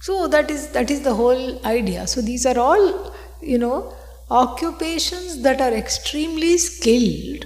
[0.01, 2.07] So that is that is the whole idea.
[2.07, 3.93] So these are all, you know,
[4.29, 7.45] occupations that are extremely skilled,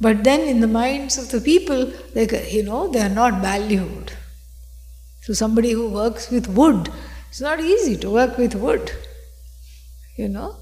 [0.00, 4.12] but then in the minds of the people, they you know, they are not valued.
[5.22, 6.90] So somebody who works with wood,
[7.28, 8.90] it's not easy to work with wood,
[10.16, 10.56] you know,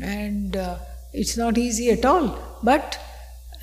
[0.00, 0.78] and uh,
[1.12, 2.38] it's not easy at all.
[2.62, 2.98] But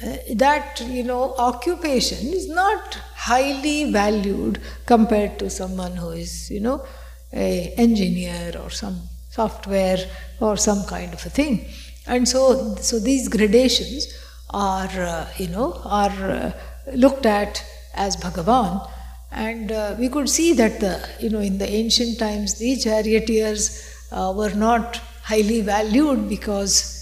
[0.03, 6.59] uh, that you know occupation is not highly valued compared to someone who is you
[6.59, 6.85] know
[7.33, 8.99] a engineer or some
[9.31, 9.97] software
[10.39, 11.65] or some kind of a thing
[12.05, 14.05] and so so these gradations
[14.49, 16.51] are uh, you know are uh,
[16.93, 18.87] looked at as bhagavan
[19.31, 23.63] and uh, we could see that the you know in the ancient times the charioteers
[24.11, 26.97] uh, were not highly valued because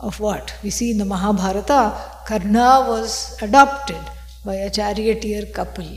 [0.00, 0.54] of what?
[0.62, 1.94] We see in the Mahabharata,
[2.26, 4.00] Karna was adopted
[4.44, 5.90] by a charioteer couple.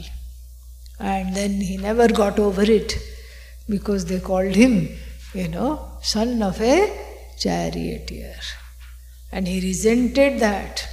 [0.99, 2.97] And then he never got over it
[3.69, 4.89] because they called him,
[5.33, 6.75] you know, son of a
[7.37, 8.35] charioteer.
[9.31, 10.87] And he resented that.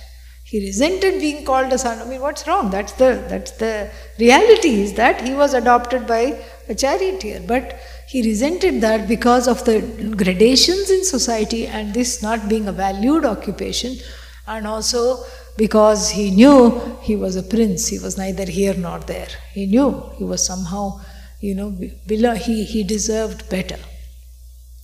[0.44, 2.00] He resented being called a son.
[2.00, 2.70] I mean, what's wrong?
[2.70, 7.42] That's the that's the reality is that he was adopted by a charioteer.
[7.46, 9.80] But he resented that because of the
[10.16, 13.98] gradations in society and this not being a valued occupation,
[14.46, 15.22] and also
[15.58, 19.28] because he knew he was a prince, he was neither here nor there.
[19.52, 21.00] He knew he was somehow,
[21.40, 23.78] you know, below, he, he deserved better.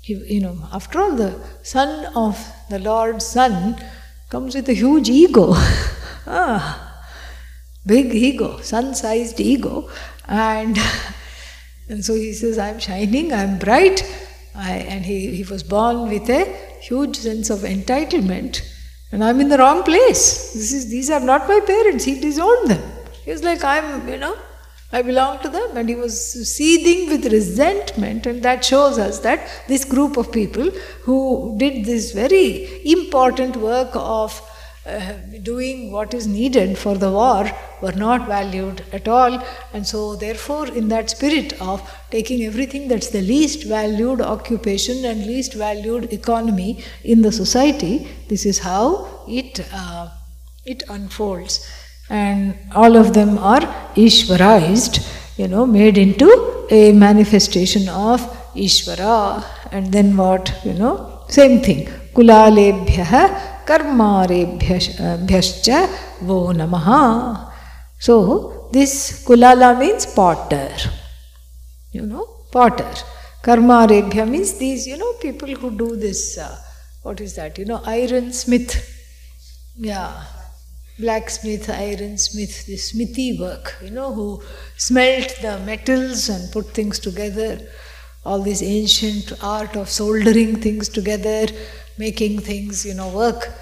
[0.03, 2.37] He, you know, after all, the son of
[2.75, 3.77] the Lord's son
[4.29, 5.47] comes with a huge ego.
[6.27, 6.67] ah,
[7.87, 9.89] big ego, sun sized ego,
[10.29, 10.79] and
[11.89, 14.03] And so he says, I'm shining, I'm bright.
[14.55, 16.45] I, and he, he was born with a
[16.81, 18.63] huge sense of entitlement.
[19.13, 20.53] And I'm in the wrong place.
[20.55, 22.05] This is, these are not my parents.
[22.05, 22.83] He disowned them.
[23.25, 24.37] He was like, I'm, you know,
[24.95, 25.77] I belong to them.
[25.77, 26.15] And he was
[26.57, 28.27] seething with resentment.
[28.27, 30.71] And that shows us that this group of people
[31.03, 34.41] who did this very important work of
[34.87, 37.51] uh, doing what is needed for the war
[37.83, 39.43] were not valued at all.
[39.73, 45.27] And so, therefore, in that spirit of taking everything that's the least valued occupation and
[45.27, 50.11] least valued economy in the society, this is how it, uh,
[50.65, 51.67] it unfolds
[52.09, 53.63] and all of them are
[53.95, 54.99] Ishwarized,
[55.39, 56.29] you know, made into
[56.71, 58.21] a manifestation of
[58.55, 59.45] Ishvara.
[59.71, 61.87] And then what, you know, same thing.
[62.15, 65.89] Kulalebhyaha karmarebhyascha uh,
[66.25, 67.51] vo namaha.
[67.99, 70.71] So, this kulala means potter,
[71.93, 72.93] you know, potter.
[73.43, 76.57] Karmarebhya means these, you know, people who do this, uh,
[77.03, 78.91] what is that, you know, iron smith.
[79.77, 80.23] Yeah,
[80.99, 84.43] blacksmith iron smith this smithy work you know who
[84.77, 87.61] smelt the metals and put things together
[88.25, 91.47] all this ancient art of soldering things together
[91.99, 93.53] making things, you know, work.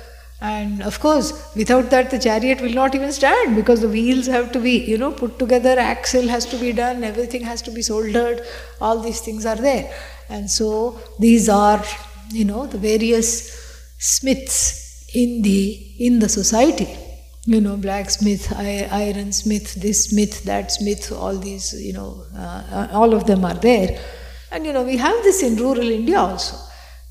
[0.40, 4.50] And of course, without that, the chariot will not even stand because the wheels have
[4.52, 7.82] to be, you know, put together, axle has to be done, everything has to be
[7.82, 8.42] soldered,
[8.80, 9.92] all these things are there.
[10.28, 11.84] And so, these are,
[12.30, 13.52] you know, the various
[13.98, 16.88] smiths in the in the society
[17.44, 22.88] you know blacksmith iron smith this smith that smith all these you know uh, uh,
[22.92, 23.98] all of them are there
[24.52, 26.56] and you know we have this in rural india also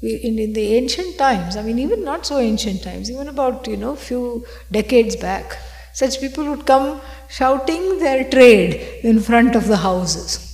[0.02, 3.78] in, in the ancient times, I mean, even not so ancient times, even about, you
[3.78, 5.58] know, few decades back,
[5.94, 10.48] such people would come shouting their trade in front of the houses.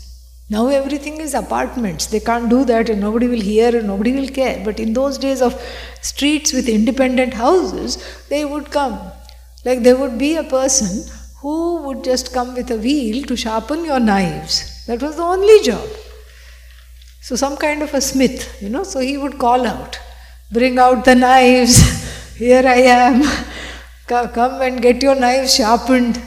[0.50, 2.06] Now everything is apartments.
[2.08, 4.64] They can't do that and nobody will hear and nobody will care.
[4.64, 5.62] But in those days of
[6.02, 7.98] streets with independent houses,
[8.30, 9.00] they would come.
[9.68, 10.92] Like there would be a person
[11.42, 14.86] who would just come with a wheel to sharpen your knives.
[14.86, 15.90] That was the only job.
[17.22, 20.00] So, some kind of a smith, you know, so he would call out,
[20.54, 21.76] bring out the knives,
[22.38, 23.24] here I am,
[24.08, 26.22] come and get your knives sharpened.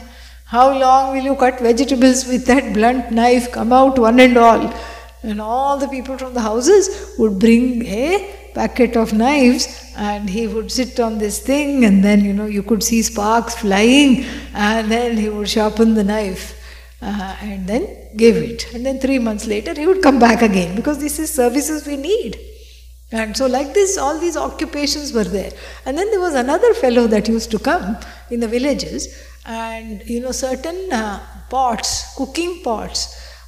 [0.44, 3.50] How long will you cut vegetables with that blunt knife?
[3.52, 4.74] Come out, one and all.
[5.22, 10.46] And all the people from the houses would bring a packet of knives and he
[10.46, 14.24] would sit on this thing and then you know you could see sparks flying
[14.54, 16.56] and then he would sharpen the knife
[17.02, 17.86] uh, and then
[18.16, 18.72] give it.
[18.74, 21.96] And then 3 months later he would come back again because this is services we
[21.96, 22.38] need.
[23.12, 25.52] And so like this all these occupations were there.
[25.84, 27.96] And then there was another fellow that used to come
[28.30, 29.08] in the villages
[29.46, 33.02] and you know certain uh, pots cooking pots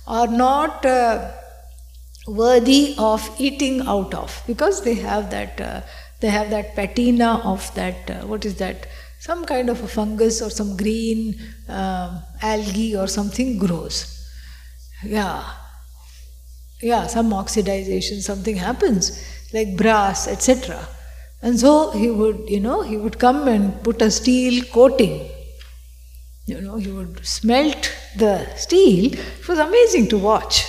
[0.07, 1.31] are not uh,
[2.27, 4.43] worthy of eating out of.
[4.47, 5.81] Because they have that uh,
[6.21, 8.87] they have that patina of that uh, what is that?
[9.21, 14.19] Some kind of a fungus or some green um, algae or something grows.
[15.05, 15.45] Yeah.
[16.81, 20.89] Yeah some oxidization something happens like brass etc
[21.41, 25.29] and so he would you know he would come and put a steel coating.
[26.47, 29.13] You know he would smelt the steel.
[29.13, 30.65] It was amazing to watch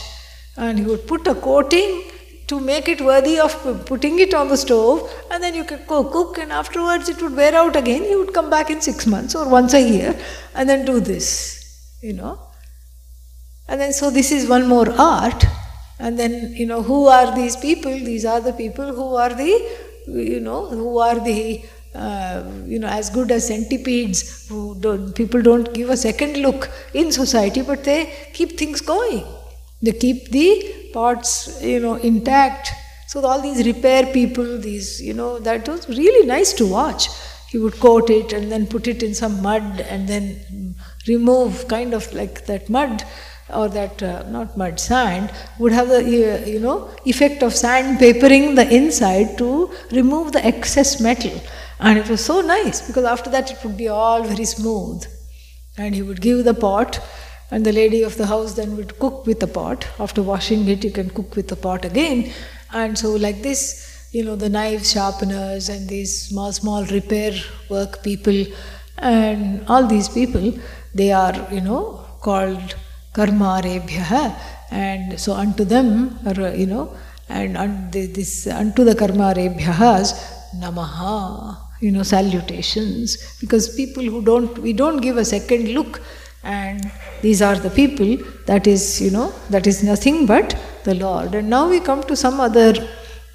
[0.57, 2.03] and he would put a coating
[2.47, 5.11] to make it worthy of putting it on the stove.
[5.31, 8.03] And then you could cook and afterwards it would wear out again.
[8.03, 10.19] He would come back in six months or once a year
[10.53, 11.63] and then do this
[12.03, 12.39] you know.
[13.67, 15.45] And then so this is one more art.
[15.99, 17.91] And then you know who are these people?
[17.91, 19.51] These are the people who are the
[20.07, 21.63] you know who are the
[21.95, 26.69] uh, you know as good as centipedes who don't people don't give a second look
[26.93, 27.99] in society but they
[28.33, 29.23] keep things going
[29.83, 32.71] they keep the pots, you know, intact.
[33.07, 37.09] So all these repair people, these, you know, that was really nice to watch.
[37.49, 40.75] He would coat it and then put it in some mud and then
[41.07, 43.03] remove kind of like that mud
[43.53, 48.55] or that uh, not mud sand would have the uh, you know effect of sandpapering
[48.55, 51.39] the inside to remove the excess metal
[51.79, 55.05] and it was so nice because after that it would be all very smooth
[55.77, 56.99] and he would give the pot
[57.53, 59.87] and the lady of the house then would cook with the pot.
[59.99, 62.31] After washing it, you can cook with the pot again.
[62.73, 63.59] And so, like this,
[64.11, 67.33] you know, the knife sharpeners and these small, small repair
[67.69, 68.39] work people
[68.97, 70.53] and all these people,
[70.95, 72.75] they are, you know, called
[73.13, 74.35] karmarebhya.
[74.71, 76.17] And so, unto them,
[76.63, 76.85] you know,
[77.29, 80.09] and this unto the karmarebhyas,
[80.63, 83.37] namaha, you know, salutations.
[83.39, 86.01] Because people who don't, we don't give a second look
[86.43, 86.91] and
[87.21, 88.17] these are the people
[88.47, 91.35] that is you know that is nothing but the lord.
[91.35, 92.73] And now we come to some other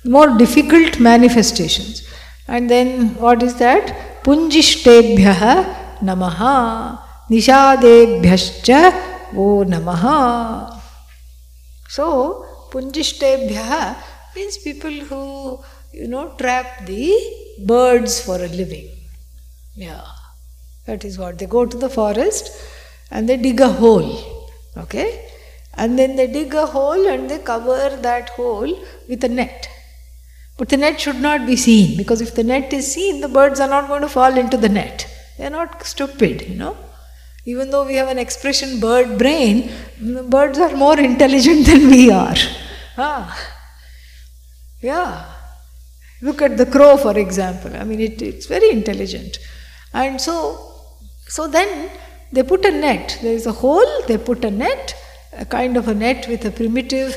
[0.04, 2.06] more difficult manifestations.
[2.46, 4.22] And then what is that?
[4.24, 7.00] Punjishtebhyah namaha
[7.30, 10.80] nishadebhyascha o namaha.
[11.88, 13.96] So punjishtebhyah
[14.36, 15.61] means people who
[15.92, 17.14] you know trap the
[17.64, 18.88] birds for a living.
[19.74, 20.04] Yeah
[20.88, 22.50] that is what they go to the forest
[23.11, 24.50] and they dig a hole.
[24.76, 25.30] Okay?
[25.74, 28.78] And then they dig a hole and they cover that hole
[29.09, 29.68] with a net.
[30.56, 33.61] But the net should not be seen because if the net is seen, the birds
[33.61, 35.06] are not going to fall into the net.
[35.36, 36.76] They are not stupid, you know.
[37.44, 39.70] Even though we have an expression bird brain,
[40.28, 42.36] birds are more intelligent than we are.
[43.00, 43.38] Ah.
[44.80, 45.24] Yeah.
[46.20, 47.76] Look at the crow, for example.
[47.76, 49.38] I mean, it, it's very intelligent.
[49.94, 50.72] And so,
[51.28, 51.90] so then
[52.33, 53.18] they put a net.
[53.22, 54.95] There is a hole, they put a net,
[55.33, 57.16] a kind of a net with a primitive,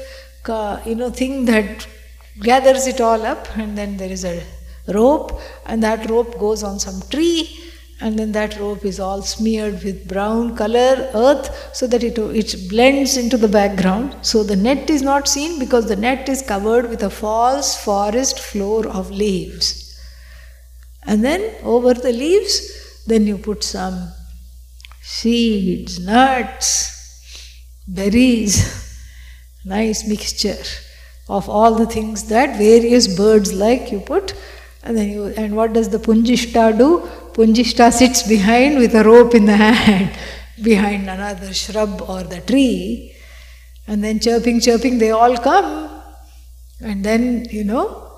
[0.86, 1.88] you know, thing that
[2.40, 4.42] gathers it all up, and then there is a
[4.88, 7.58] rope, and that rope goes on some tree,
[8.00, 12.70] and then that rope is all smeared with brown color, earth, so that it, it
[12.70, 14.16] blends into the background.
[14.24, 18.40] So the net is not seen because the net is covered with a false forest
[18.40, 20.02] floor of leaves.
[21.04, 24.12] And then over the leaves, then you put some
[25.02, 28.56] seeds, nuts, berries,
[29.66, 30.64] nice mixture
[31.30, 34.34] of all the things that various birds like you put.
[34.84, 37.08] And then you and what does the punjishta do?
[37.34, 40.18] Punjishta sits behind with a rope in the hand
[40.62, 43.16] behind another shrub or the tree.
[43.88, 46.02] And then chirping chirping they all come.
[46.82, 48.11] And then you know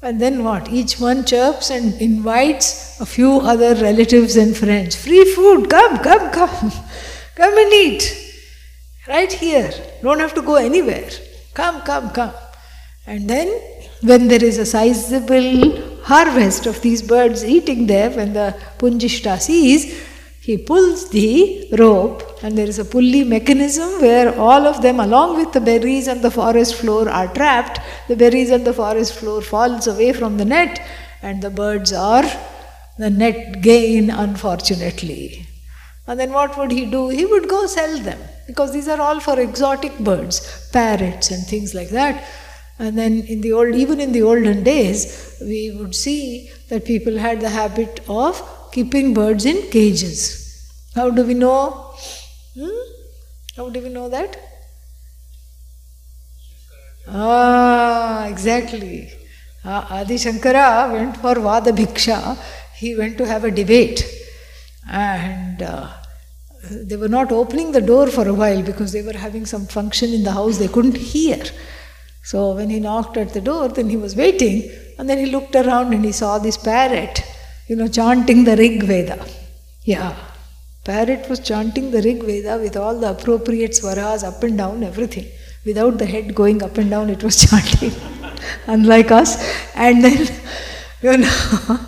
[0.00, 0.70] and then what?
[0.70, 4.94] Each one chirps and invites a few other relatives and friends.
[4.94, 6.72] Free food, come, come, come.
[7.34, 8.02] Come and eat.
[9.06, 9.70] Right here.
[10.02, 11.08] Don't have to go anywhere.
[11.54, 12.34] Come, come, come.
[13.06, 13.48] And then,
[14.02, 20.07] when there is a sizable harvest of these birds eating there, when the Punjishta sees,
[20.48, 25.36] he pulls the rope, and there is a pulley mechanism where all of them, along
[25.36, 27.80] with the berries and the forest floor, are trapped.
[28.08, 30.80] The berries and the forest floor falls away from the net,
[31.20, 32.24] and the birds are
[32.96, 35.46] the net gain, unfortunately.
[36.06, 37.10] And then what would he do?
[37.10, 41.74] He would go sell them because these are all for exotic birds, parrots and things
[41.74, 42.24] like that.
[42.78, 47.18] And then in the old, even in the olden days, we would see that people
[47.18, 48.40] had the habit of
[48.72, 50.70] keeping birds in cages.
[50.94, 51.94] How do we know?
[52.58, 52.68] Hmm?
[53.56, 54.36] How do we know that?
[57.06, 59.12] Ah, exactly.
[59.64, 62.38] Uh, Adi Shankara went for Vada Bhiksha.
[62.76, 64.04] He went to have a debate.
[64.90, 65.90] And uh,
[66.70, 70.12] they were not opening the door for a while because they were having some function
[70.12, 71.42] in the house they couldn't hear.
[72.22, 75.56] So when he knocked at the door, then he was waiting, and then he looked
[75.56, 77.22] around and he saw this parrot,
[77.68, 79.24] you know, chanting the Rig Veda.
[79.84, 80.16] Yeah,
[80.84, 85.26] parrot was chanting the Rig Veda with all the appropriate swaras up and down, everything.
[85.66, 87.92] Without the head going up and down, it was chanting,
[88.66, 89.36] unlike us.
[89.74, 90.26] And then,
[91.02, 91.38] you know,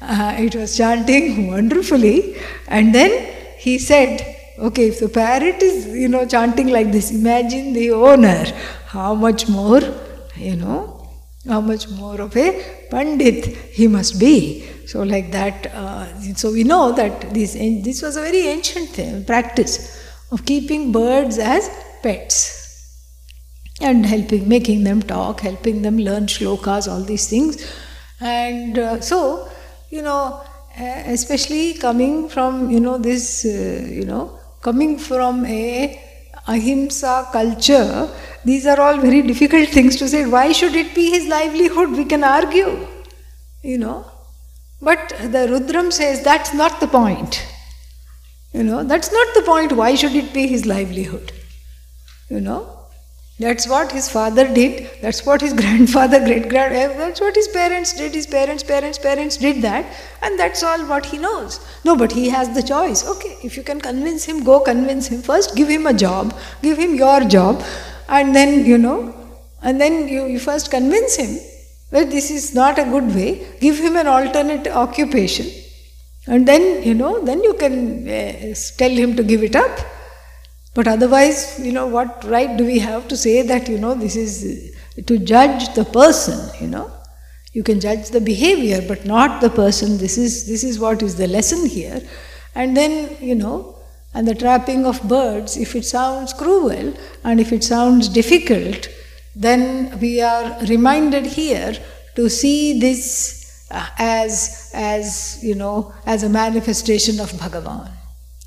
[0.00, 2.36] uh, it was chanting wonderfully.
[2.68, 3.12] And then
[3.58, 4.12] he said,
[4.58, 8.44] okay, if the parrot is, you know, chanting like this, imagine the owner,
[8.86, 9.82] how much more,
[10.36, 11.10] you know,
[11.46, 12.48] how much more of a
[12.90, 13.44] pandit
[13.78, 14.68] he must be.
[14.86, 19.24] So, like that, uh, so we know that this, this was a very ancient thing,
[19.24, 19.98] practice
[20.30, 21.70] of keeping birds as
[22.02, 22.58] pets
[23.80, 27.64] and helping, making them talk, helping them learn shlokas, all these things.
[28.20, 29.48] And uh, so,
[29.90, 30.42] you know,
[30.78, 36.00] especially coming from you know this uh, you know coming from a
[36.46, 38.08] ahimsa culture
[38.44, 40.26] these are all very difficult things to say.
[40.26, 41.90] Why should it be his livelihood?
[41.92, 42.86] We can argue
[43.62, 44.04] you know
[44.82, 47.46] but the rudram says that's not the point.
[48.52, 49.72] You know that's not the point.
[49.72, 51.32] Why should it be his livelihood?
[52.28, 52.82] You know
[53.42, 57.48] that's what his father did, that's what his grandfather, great grand, eh, that's what his
[57.48, 59.86] parents did, his parents, parents, parents did that,
[60.22, 61.58] and that's all what he knows.
[61.84, 63.04] No, but he has the choice.
[63.04, 65.22] Okay, if you can convince him, go convince him.
[65.22, 67.64] First, give him a job, give him your job,
[68.08, 69.14] and then, you know,
[69.62, 71.38] and then you, you first convince him
[71.92, 73.30] that this is not a good way,
[73.60, 75.46] give him an alternate occupation,
[76.26, 79.78] and then, you know, then you can uh, tell him to give it up
[80.74, 84.16] but otherwise, you know, what right do we have to say that, you know, this
[84.16, 84.74] is
[85.06, 86.90] to judge the person, you know?
[87.52, 89.98] You can judge the behavior, but not the person.
[89.98, 92.00] This is, this is what is the lesson here.
[92.54, 93.78] And then, you know,
[94.14, 98.88] and the trapping of birds, if it sounds cruel and if it sounds difficult,
[99.34, 101.74] then we are reminded here
[102.16, 107.90] to see this uh, as, as, you know, as a manifestation of Bhagavan.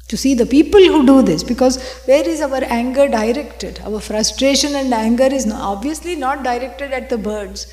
[0.09, 3.79] To see the people who do this because where is our anger directed?
[3.83, 7.65] Our frustration and anger is obviously not directed at the birds.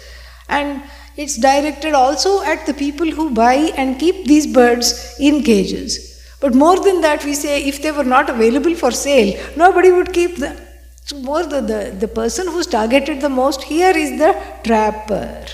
[0.49, 0.83] And
[1.19, 6.09] it's directed also at the people who buy and keep these birds in cages.
[6.41, 10.13] But more than that we say if they were not available for sale nobody would
[10.13, 10.57] keep them
[11.05, 14.33] so more the, the, the person who's targeted the most here is the
[14.65, 15.47] trapper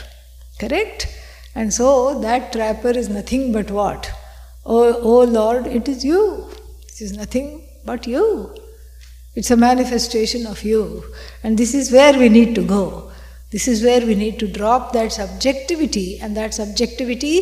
[0.61, 1.07] correct
[1.55, 4.13] and so that trapper is nothing but what
[4.67, 6.23] oh, oh lord it is you
[6.99, 8.55] it is nothing but you.
[9.35, 11.05] It's a manifestation of you.
[11.43, 13.13] And this is where we need to go.
[13.51, 17.37] This is where we need to drop that subjectivity, and that subjectivity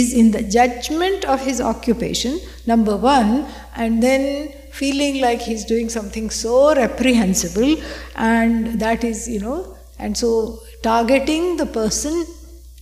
[0.00, 5.88] is in the judgment of his occupation, number one, and then feeling like he's doing
[5.88, 7.76] something so reprehensible,
[8.16, 12.26] and that is, you know, and so targeting the person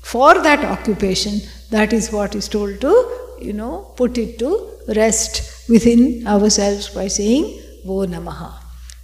[0.03, 1.41] for that occupation,
[1.71, 2.93] that is what is told to,
[3.41, 4.51] you know, put it to
[4.97, 7.45] rest within ourselves by saying
[7.87, 8.51] Vo Namaha.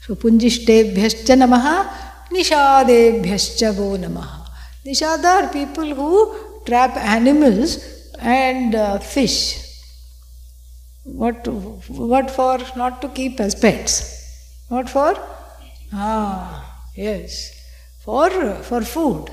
[0.02, 1.88] So Punjishtebhyascha Namaha,
[2.30, 4.48] Nishadebhyascha Vo Namaha.
[4.84, 9.69] Nishada are people who trap animals and uh, fish.
[11.12, 12.58] What, what for?
[12.76, 14.64] Not to keep as pets.
[14.68, 15.14] What for?
[15.92, 17.52] Ah, yes.
[18.04, 18.30] For,
[18.62, 19.30] for food.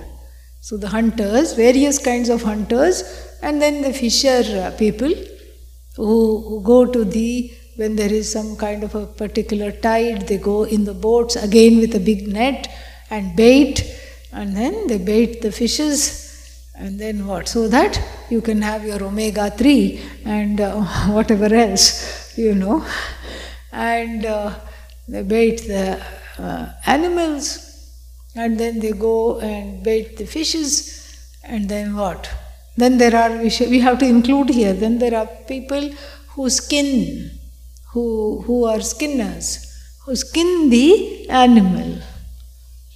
[0.62, 3.04] So the hunters, various kinds of hunters,
[3.42, 5.14] and then the fisher people
[5.96, 10.38] who, who go to the when there is some kind of a particular tide, they
[10.38, 12.68] go in the boats again with a big net
[13.12, 13.84] and bait,
[14.34, 16.27] and then they bait the fishes,
[16.78, 17.48] and then what?
[17.48, 18.00] So that
[18.30, 22.86] you can have your omega 3 and uh, whatever else, you know.
[23.72, 24.54] And uh,
[25.08, 26.02] they bait the
[26.38, 27.46] uh, animals,
[28.36, 32.30] and then they go and bait the fishes, and then what?
[32.76, 35.90] Then there are, we, we have to include here, then there are people
[36.30, 37.32] who skin,
[37.92, 39.66] who, who are skinners,
[40.06, 42.00] who skin the animal.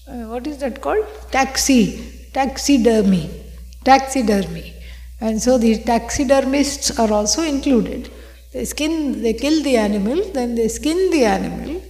[0.07, 1.05] Uh, what is that called?
[1.31, 3.40] Taxi, taxidermy,
[3.83, 4.73] taxidermy.
[5.19, 8.11] And so the taxidermists are also included.
[8.53, 11.81] They skin, they kill the animal, then they skin the animal,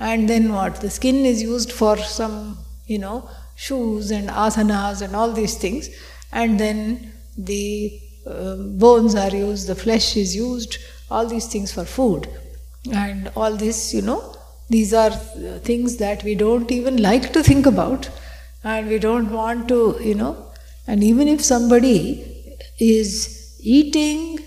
[0.00, 0.76] and then what?
[0.76, 5.90] The skin is used for some, you know, shoes and asanas and all these things,
[6.32, 10.78] and then the uh, bones are used, the flesh is used,
[11.10, 12.28] all these things for food.
[12.92, 14.34] And all this, you know,
[14.70, 18.08] these are things that we don't even like to think about,
[18.64, 20.47] and we don't want to, you know.
[20.88, 24.40] And even if somebody is eating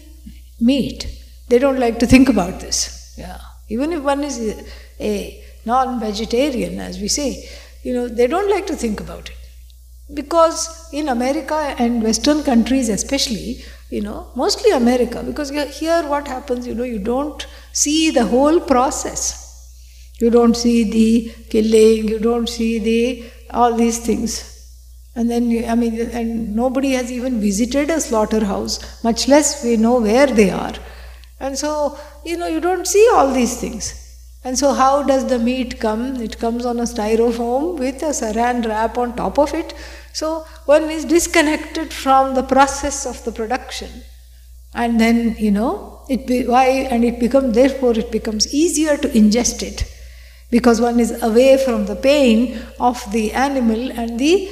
[0.59, 1.05] meat,
[1.49, 3.13] they don't like to think about this.
[3.17, 3.39] Yeah.
[3.69, 4.37] Even if one is
[4.99, 7.47] a non vegetarian, as we say,
[7.83, 9.37] you know, they don't like to think about it.
[10.13, 16.65] Because in America and Western countries, especially, you know, mostly America, because here what happens,
[16.65, 19.23] you know, you don't see the whole process.
[20.19, 24.50] You don't see the killing, you don't see the all these things.
[25.15, 29.99] And then, I mean, and nobody has even visited a slaughterhouse, much less we know
[29.99, 30.73] where they are.
[31.39, 33.97] And so, you know, you don't see all these things.
[34.43, 36.15] And so, how does the meat come?
[36.15, 39.73] It comes on a styrofoam with a saran wrap on top of it.
[40.13, 43.89] So, one is disconnected from the process of the production.
[44.73, 49.09] And then, you know, it be, why, and it becomes, therefore, it becomes easier to
[49.09, 49.83] ingest it
[50.49, 54.49] because one is away from the pain of the animal and the,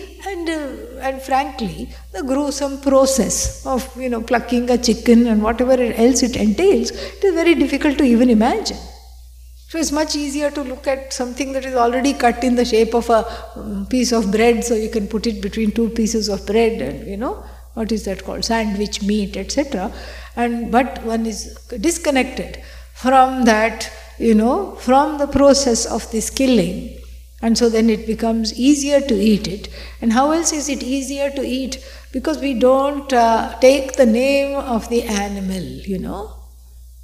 [0.49, 5.73] and, uh, and frankly, the gruesome process of, you know, plucking a chicken and whatever
[5.73, 8.77] else it entails, it is very difficult to even imagine.
[9.69, 12.95] So it's much easier to look at something that is already cut in the shape
[12.95, 13.23] of a
[13.55, 17.07] um, piece of bread, so you can put it between two pieces of bread and
[17.07, 17.43] you know
[17.75, 19.91] what is that called sandwich meat, etc.
[20.35, 26.98] And but one is disconnected from that, you know, from the process of this killing.
[27.41, 29.69] And so then it becomes easier to eat it.
[30.01, 31.83] And how else is it easier to eat?
[32.11, 36.35] Because we don't uh, take the name of the animal, you know.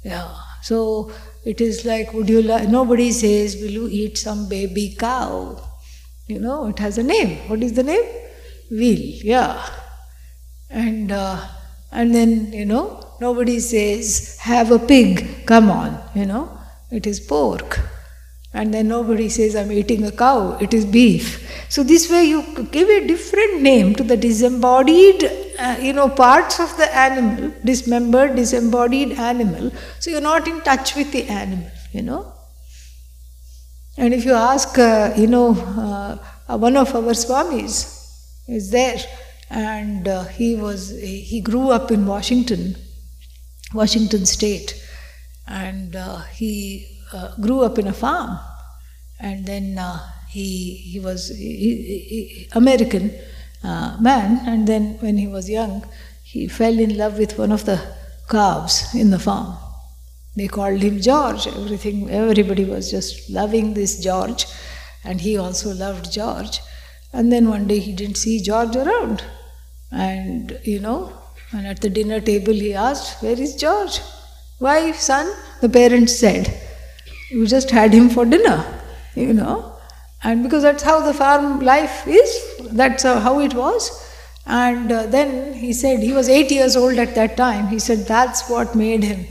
[0.02, 0.34] Yeah.
[0.62, 1.12] So
[1.44, 5.62] it is like, would you like, nobody says, will you eat some baby cow?
[6.26, 7.48] You know, it has a name.
[7.48, 8.04] What is the name?
[8.70, 8.98] Will,
[9.32, 9.64] yeah.
[10.68, 11.40] And, uh,
[11.92, 16.58] and then, you know, nobody says, have a pig, come on, you know,
[16.90, 17.80] it is pork.
[18.56, 21.26] And then nobody says, I'm eating a cow, it is beef.
[21.68, 22.42] So, this way you
[22.72, 25.24] give a different name to the disembodied
[25.58, 29.70] uh, you know, parts of the animal, dismembered, disembodied animal.
[30.00, 32.32] So you're not in touch with the animal, you know.
[33.96, 35.52] And if you ask, uh, you know,
[36.48, 38.98] uh, one of our swamis is there,
[39.48, 42.76] and uh, he was he grew up in Washington,
[43.72, 44.74] Washington State,
[45.46, 48.38] and uh, he uh, grew up in a farm,
[49.20, 49.78] and then
[50.28, 51.52] he he was he,
[52.10, 53.10] he, American
[53.64, 55.84] uh, man, and then when he was young,
[56.22, 57.80] he fell in love with one of the
[58.28, 59.56] calves in the farm.
[60.36, 61.46] They called him George.
[61.46, 64.46] Everything, everybody was just loving this George,
[65.04, 66.60] and he also loved George.
[67.12, 69.24] And then one day he didn't see George around,
[69.90, 71.12] and you know,
[71.52, 74.00] and at the dinner table he asked, "Where is George?"
[74.58, 76.65] "Why, son?" The parents said,
[77.30, 78.64] "You just had him for dinner,"
[79.14, 79.76] you know.
[80.22, 82.30] And because that's how the farm life is,
[82.72, 83.90] that's how it was.
[84.46, 87.68] And uh, then he said, he was eight years old at that time.
[87.68, 89.26] He said that's what made him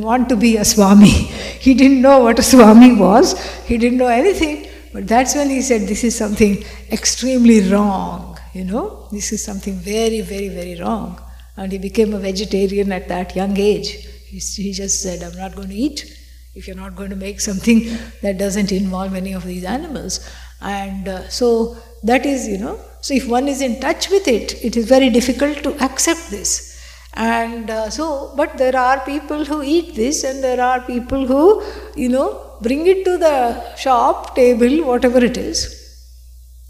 [0.00, 1.10] want to be a Swami.
[1.64, 4.68] He didn't know what a Swami was, he didn't know anything.
[4.92, 9.74] But that's when he said, This is something extremely wrong, you know, this is something
[9.74, 11.20] very, very, very wrong.
[11.56, 13.88] And he became a vegetarian at that young age.
[14.26, 16.23] He, he just said, I'm not going to eat
[16.54, 20.28] if you're not going to make something that doesn't involve any of these animals.
[20.60, 24.64] And uh, so that is, you know, so if one is in touch with it,
[24.64, 26.70] it is very difficult to accept this.
[27.14, 31.62] And uh, so, but there are people who eat this, and there are people who,
[31.94, 35.80] you know, bring it to the shop, table, whatever it is.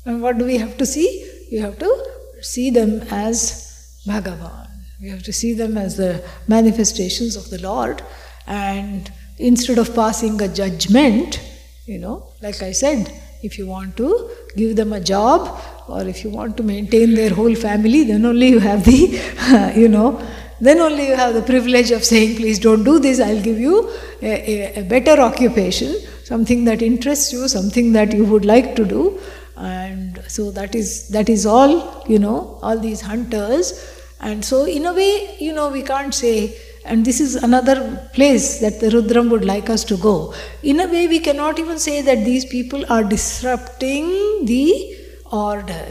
[0.04, 1.08] And what do we have to see?
[1.50, 2.06] You have to
[2.42, 4.68] see them as Bhagavan.
[5.00, 8.02] We have to see them as the manifestations of the Lord.
[8.46, 11.40] And instead of passing a judgment,
[11.86, 13.12] you know, like I said,
[13.42, 17.30] if you want to give them a job or if you want to maintain their
[17.30, 20.20] whole family, then only you have the, you know,
[20.60, 23.90] then only you have the privilege of saying, please don't do this, I'll give you
[24.22, 28.84] a, a, a better occupation, something that interests you, something that you would like to
[28.84, 29.20] do.
[29.56, 33.72] And so that is that is all, you know, all these hunters.
[34.20, 38.60] And so in a way, you know, we can't say and this is another place
[38.60, 40.34] that the Rudram would like us to go.
[40.62, 44.96] In a way, we cannot even say that these people are disrupting the
[45.32, 45.90] order.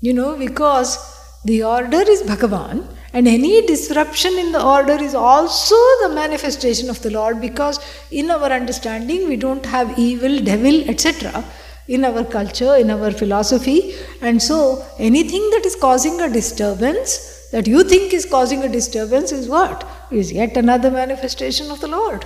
[0.00, 0.96] You know, because
[1.44, 7.00] the order is Bhagavan, and any disruption in the order is also the manifestation of
[7.02, 11.44] the Lord because in our understanding we don't have evil, devil, etc.
[11.88, 13.94] in our culture, in our philosophy.
[14.20, 19.32] And so, anything that is causing a disturbance, that you think is causing a disturbance,
[19.32, 19.88] is what?
[20.10, 22.24] Is yet another manifestation of the Lord.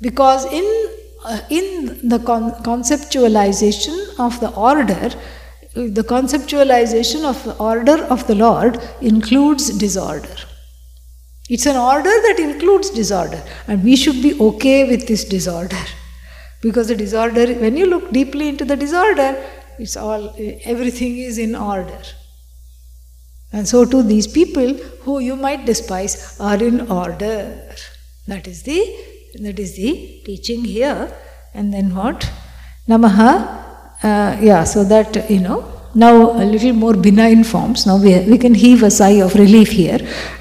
[0.00, 0.88] Because in,
[1.24, 5.10] uh, in the con- conceptualization of the order,
[5.74, 10.36] the conceptualization of the order of the Lord includes disorder.
[11.48, 15.84] It's an order that includes disorder, and we should be okay with this disorder.
[16.62, 19.42] Because the disorder, when you look deeply into the disorder,
[19.78, 22.00] it's all, everything is in order.
[23.52, 27.60] And so too, these people who you might despise are in order.
[28.26, 28.80] That is the
[29.34, 31.12] that is the teaching here.
[31.54, 32.30] And then what?
[32.88, 33.66] Namaha.
[34.02, 35.66] Uh, yeah, so that you know.
[35.94, 37.86] Now a little more benign forms.
[37.86, 39.98] Now we, we can heave a sigh of relief here.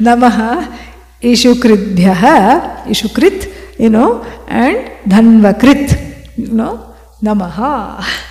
[0.00, 0.80] Namaha
[1.24, 8.04] Ishukritbhyaha, Ishukrit, you know, and Dhanvakrit, you know, Namaha.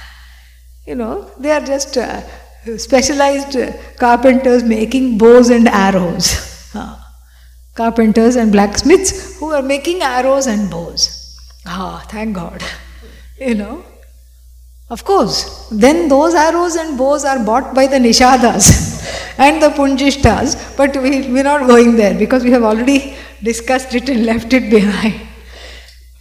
[0.85, 2.21] You know, they are just uh,
[2.77, 3.57] specialized
[3.97, 6.71] carpenters making bows and arrows.
[7.75, 11.37] carpenters and blacksmiths who are making arrows and bows.
[11.65, 12.63] Ah, thank God.
[13.39, 13.83] You know.
[14.89, 18.67] Of course, then those arrows and bows are bought by the Nishadas
[19.39, 24.07] and the Punjishtas, but we, we're not going there because we have already discussed it
[24.07, 25.19] and left it behind.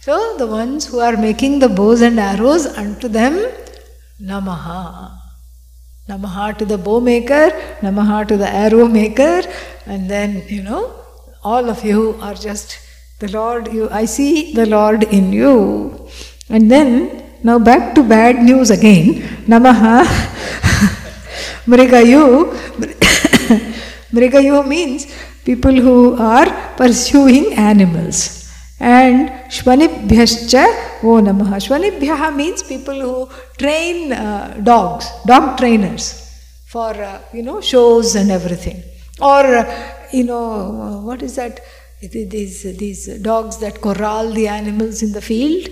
[0.01, 3.51] So, the ones who are making the bows and arrows, unto them,
[4.19, 5.22] Namaha.
[6.09, 7.49] Namaha to the bow maker,
[7.81, 9.41] Namaha to the arrow maker,
[9.85, 10.93] and then, you know,
[11.43, 12.79] all of you are just
[13.19, 16.09] the Lord, you I see the Lord in you.
[16.49, 19.21] And then now back to bad news again.
[19.47, 20.03] Namaha
[21.65, 22.51] Mrigayu
[24.11, 25.07] Mrigayu means
[25.45, 28.42] people who are pursuing animals.
[28.79, 31.57] And Shvanibhyascha O Namaha.
[31.65, 36.29] Shvanibhyaha means people who train uh, dogs, dog trainers
[36.67, 38.83] for uh, you know shows and everything.
[39.21, 41.59] Or uh, you know what is that?
[42.01, 45.69] These these dogs that corral the animals in the field,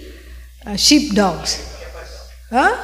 [0.66, 1.68] uh, sheep dogs.
[2.49, 2.76] Huh?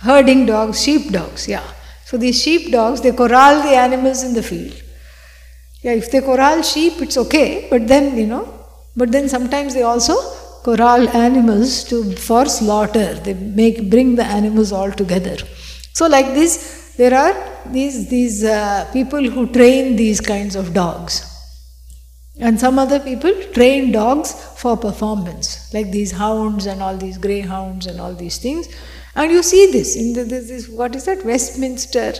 [0.00, 1.62] Herding dogs, sheep dogs, yeah.
[2.04, 4.82] So these sheep dogs, they corral the animals in the field.
[5.82, 8.61] Yeah, if they corral sheep, it's okay, but then, you know,
[8.96, 10.14] but then sometimes they also
[10.62, 13.14] corral animals to for slaughter.
[13.14, 15.36] They make bring the animals all together.
[15.92, 17.34] So like this, there are
[17.66, 21.28] these these uh, people who train these kinds of dogs.
[22.38, 27.86] And some other people train dogs for performance, like these hounds and all these greyhounds
[27.86, 28.68] and all these things.
[29.14, 32.14] And you see this in the, this, this what is that Westminster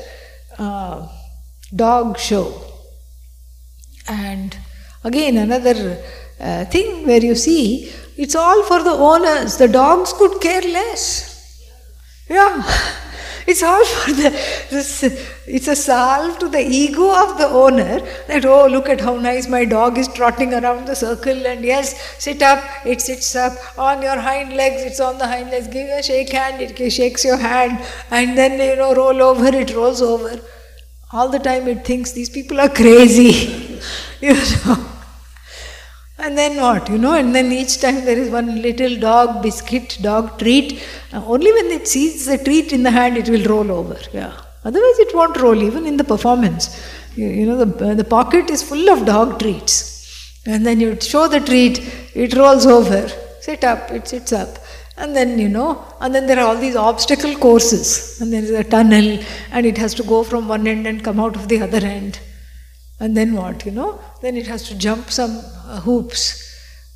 [0.59, 1.09] uh,
[1.75, 2.63] dog show.
[4.07, 4.57] And
[5.03, 5.99] again, another
[6.43, 9.57] uh, thing where you see it's all for the owners.
[9.57, 11.65] The dogs could care less.
[12.29, 12.63] Yeah.
[13.45, 14.31] It's all for the,
[14.71, 15.03] this,
[15.49, 19.49] it's a salve to the ego of the owner that, oh, look at how nice
[19.49, 24.01] my dog is trotting around the circle, and yes, sit up, it sits up, on
[24.01, 27.37] your hind legs, it's on the hind legs, give a shake hand, it shakes your
[27.37, 30.41] hand, and then, you know, roll over, it rolls over.
[31.13, 33.81] All the time it thinks these people are crazy,
[34.21, 34.92] you know.
[36.25, 39.99] And then what, you know, and then each time there is one little dog biscuit,
[40.01, 40.81] dog treat.
[41.13, 43.99] Uh, only when it sees the treat in the hand, it will roll over.
[44.13, 44.33] Yeah.
[44.65, 46.81] Otherwise, it won't roll, even in the performance.
[47.17, 49.75] You, you know, the, uh, the pocket is full of dog treats.
[50.47, 51.81] And then you show the treat,
[52.15, 53.09] it rolls over.
[53.41, 54.59] Sit up, it sits up.
[54.97, 58.21] And then, you know, and then there are all these obstacle courses.
[58.21, 59.19] And there is a tunnel,
[59.51, 62.21] and it has to go from one end and come out of the other end.
[63.03, 64.01] And then what, you know?
[64.21, 65.33] Then it has to jump some
[65.67, 66.49] uh, hoops.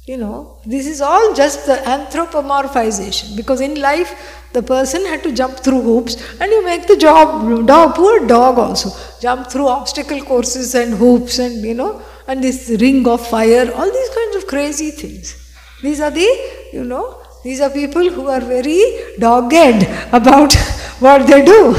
[0.07, 4.13] You know, this is all just the anthropomorphization because in life
[4.53, 8.57] the person had to jump through hoops and you make the job, dog, poor dog
[8.57, 8.91] also,
[9.21, 13.91] jump through obstacle courses and hoops and you know, and this ring of fire, all
[13.99, 15.35] these kinds of crazy things.
[15.83, 16.31] These are the,
[16.73, 18.81] you know, these are people who are very
[19.19, 19.83] dogged
[20.13, 20.55] about
[21.01, 21.75] what they do,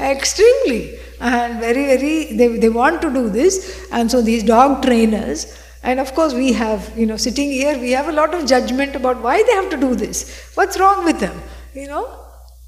[0.00, 3.86] extremely and very very they, they want to do this.
[3.92, 7.90] And so these dog trainers and of course we have you know sitting here we
[7.92, 10.50] have a lot of judgment about why they have to do this.
[10.54, 11.40] What's wrong with them?
[11.74, 12.16] You know?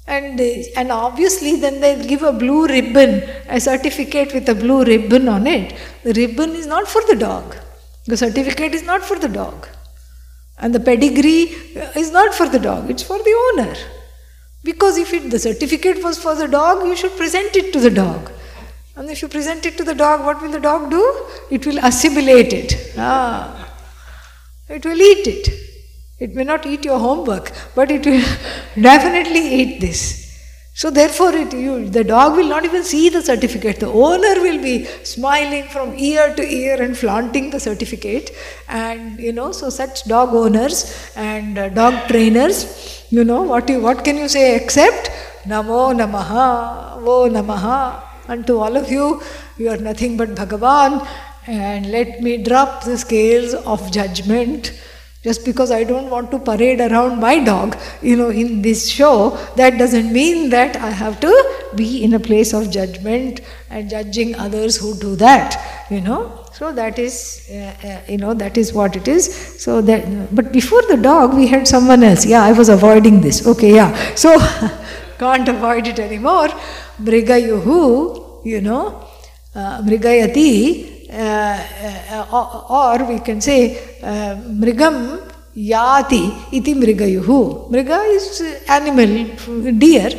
[0.05, 0.39] And
[0.75, 5.47] and obviously then they give a blue ribbon a certificate with a blue ribbon on
[5.47, 5.75] it.
[6.03, 7.55] The ribbon is not for the dog.
[8.05, 9.67] The certificate is not for the dog.
[10.59, 12.89] And the pedigree uh, is not for the dog.
[12.89, 13.75] It's for the owner.
[14.63, 17.89] Because if it, the certificate was for the dog you should present it to the
[17.89, 18.31] dog
[18.95, 21.03] and if you present it to the dog, what will the dog do?
[21.49, 22.93] It will assimilate it.
[22.97, 23.69] Ah.
[24.69, 25.49] It will eat it.
[26.19, 28.23] It may not eat your homework, but it will
[28.81, 30.23] definitely eat this.
[30.75, 33.79] So therefore, it, you, the dog will not even see the certificate.
[33.79, 38.31] The owner will be smiling from ear to ear and flaunting the certificate.
[38.67, 43.81] And you know, so such dog owners and uh, dog trainers, you know, what you
[43.81, 45.11] what can you say except
[45.45, 48.12] Namo Namaha, Wo Namaha.
[48.27, 49.21] Unto all of you,
[49.57, 51.05] you are nothing but Bhagavan.
[51.47, 54.71] And let me drop the scales of judgment
[55.23, 59.37] just because I don't want to parade around my dog, you know, in this show,
[59.55, 61.31] that doesn't mean that I have to
[61.75, 66.45] be in a place of judgment and judging others who do that, you know.
[66.51, 69.33] So that is, uh, uh, you know, that is what it is.
[69.63, 72.25] So that, but before the dog, we had someone else.
[72.25, 73.47] Yeah, I was avoiding this.
[73.47, 73.95] Okay, yeah.
[74.15, 74.37] So
[75.17, 76.49] can't avoid it anymore.
[77.03, 79.07] Mrigayuhu, you know,
[79.55, 83.59] uh, Mrigayati uh, uh, or we can say
[84.01, 84.95] uh, mrigam
[85.55, 87.69] yati iti mrigayuhu.
[87.69, 89.11] Mriga is animal,
[89.77, 90.09] deer,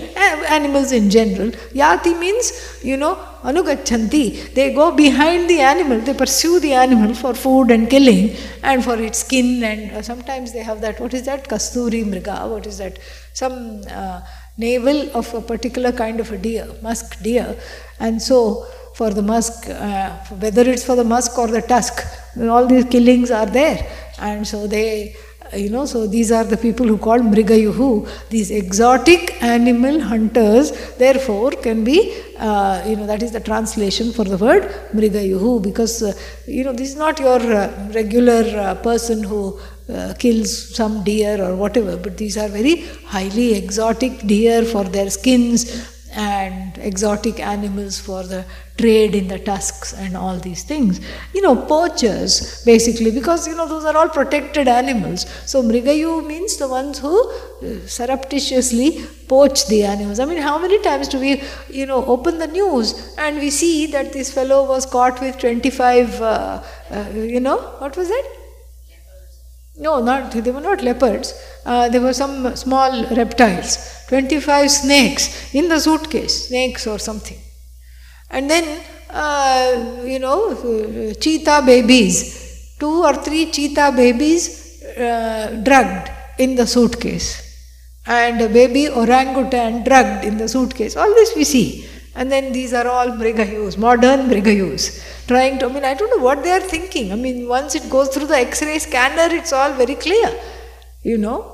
[0.49, 1.51] animals in general.
[1.82, 4.55] Yati means, you know, anugachanti.
[4.55, 8.97] They go behind the animal, they pursue the animal for food and killing and for
[8.97, 11.49] its skin and sometimes they have that, what is that?
[11.49, 13.01] Kasturi mriga, what is that?
[13.32, 14.20] Some uh,
[14.57, 17.57] navel of a particular kind of a deer, musk deer.
[17.99, 22.05] And so for the musk, uh, whether it's for the musk or the tusk,
[22.41, 23.91] all these killings are there.
[24.19, 25.17] And so they,
[25.53, 28.09] you know, so these are the people who call Mrigayuhu.
[28.30, 34.24] These exotic animal hunters, therefore, can be, uh, you know, that is the translation for
[34.24, 34.62] the word
[34.95, 36.12] Mrigayuhu because, uh,
[36.47, 41.42] you know, this is not your uh, regular uh, person who uh, kills some deer
[41.42, 47.99] or whatever, but these are very highly exotic deer for their skins and exotic animals
[47.99, 48.45] for the
[48.77, 51.01] trade in the tusks and all these things.
[51.33, 55.27] You know, poachers basically, because you know those are all protected animals.
[55.47, 60.18] So Mrigayu means the ones who uh, surreptitiously poach the animals.
[60.20, 63.87] I mean, how many times do we, you know, open the news and we see
[63.93, 68.27] that this fellow was caught with 25, uh, uh, you know, what was it?
[69.77, 71.35] No, not they were not leopards.
[71.66, 74.05] Uh, there were some small reptiles.
[74.09, 77.39] Twenty-five snakes in the suitcase, snakes or something.
[78.35, 78.66] And then,
[79.11, 80.39] uh, you know,
[81.20, 87.28] cheetah babies, two or three cheetah babies uh, drugged in the suitcase,
[88.07, 90.97] and a baby orangutan drugged in the suitcase.
[90.97, 91.89] All this we see.
[92.16, 96.24] And then these are all mrigayus, modern mrigayus trying to, I mean, I don't know
[96.24, 97.12] what they are thinking.
[97.12, 100.30] I mean, once it goes through the x ray scanner, it's all very clear,
[101.03, 101.54] you know.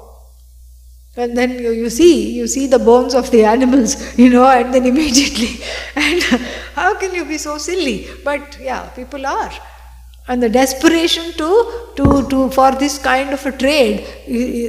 [1.21, 4.73] And then you, you see, you see the bones of the animals, you know, and
[4.73, 5.63] then immediately,
[5.95, 6.23] and
[6.75, 8.07] how can you be so silly?
[8.25, 9.53] But yeah, people are.
[10.29, 14.07] And the desperation to, to, to, for this kind of a trade,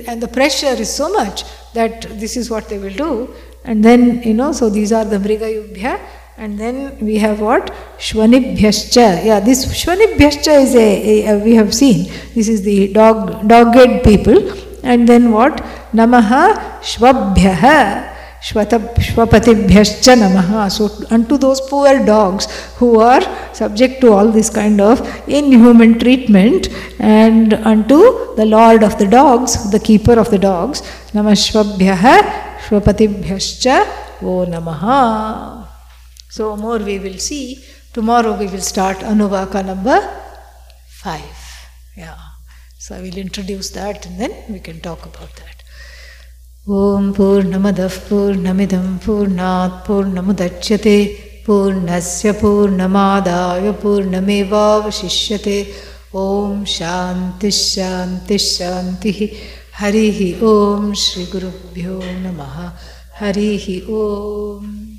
[0.10, 3.34] and the pressure is so much that this is what they will do.
[3.64, 5.99] And then, you know, so these are the Mrigayubhya.
[6.38, 7.72] And then we have what?
[7.97, 9.24] Shvanibhyascha.
[9.24, 12.12] Yeah, this Shvanibhyascha is a, a, a, we have seen.
[12.34, 14.70] This is the dog dogged people.
[14.84, 15.58] And then what?
[15.94, 18.10] Namaha Shvabhyaha.
[18.42, 20.72] Shvapatibhyascha namaha.
[20.72, 23.22] So unto those poor dogs who are
[23.54, 26.68] subject to all this kind of inhuman treatment,
[27.00, 30.82] and unto the Lord of the dogs, the keeper of the dogs,
[31.14, 32.24] namashvabhyaha
[32.66, 33.86] shvapatibhyascha
[34.24, 35.68] o namaha.
[36.30, 37.64] So, more we will see.
[37.94, 40.00] Tomorrow we will start Anuvaka number
[41.04, 41.22] 5.
[41.96, 42.31] Yeah.
[42.84, 45.58] So I will introduce that and then we can talk about that.
[46.68, 55.60] Om Purnamadah Purnamidam Purnat Purnamudachyate Purnasya Purnamadaya Purnamevavashishyate
[56.12, 59.38] Om Shanti Shanti Shanti
[59.74, 62.74] Harihi Om Shri Gurubhyo Namaha
[63.16, 64.91] Harihi Om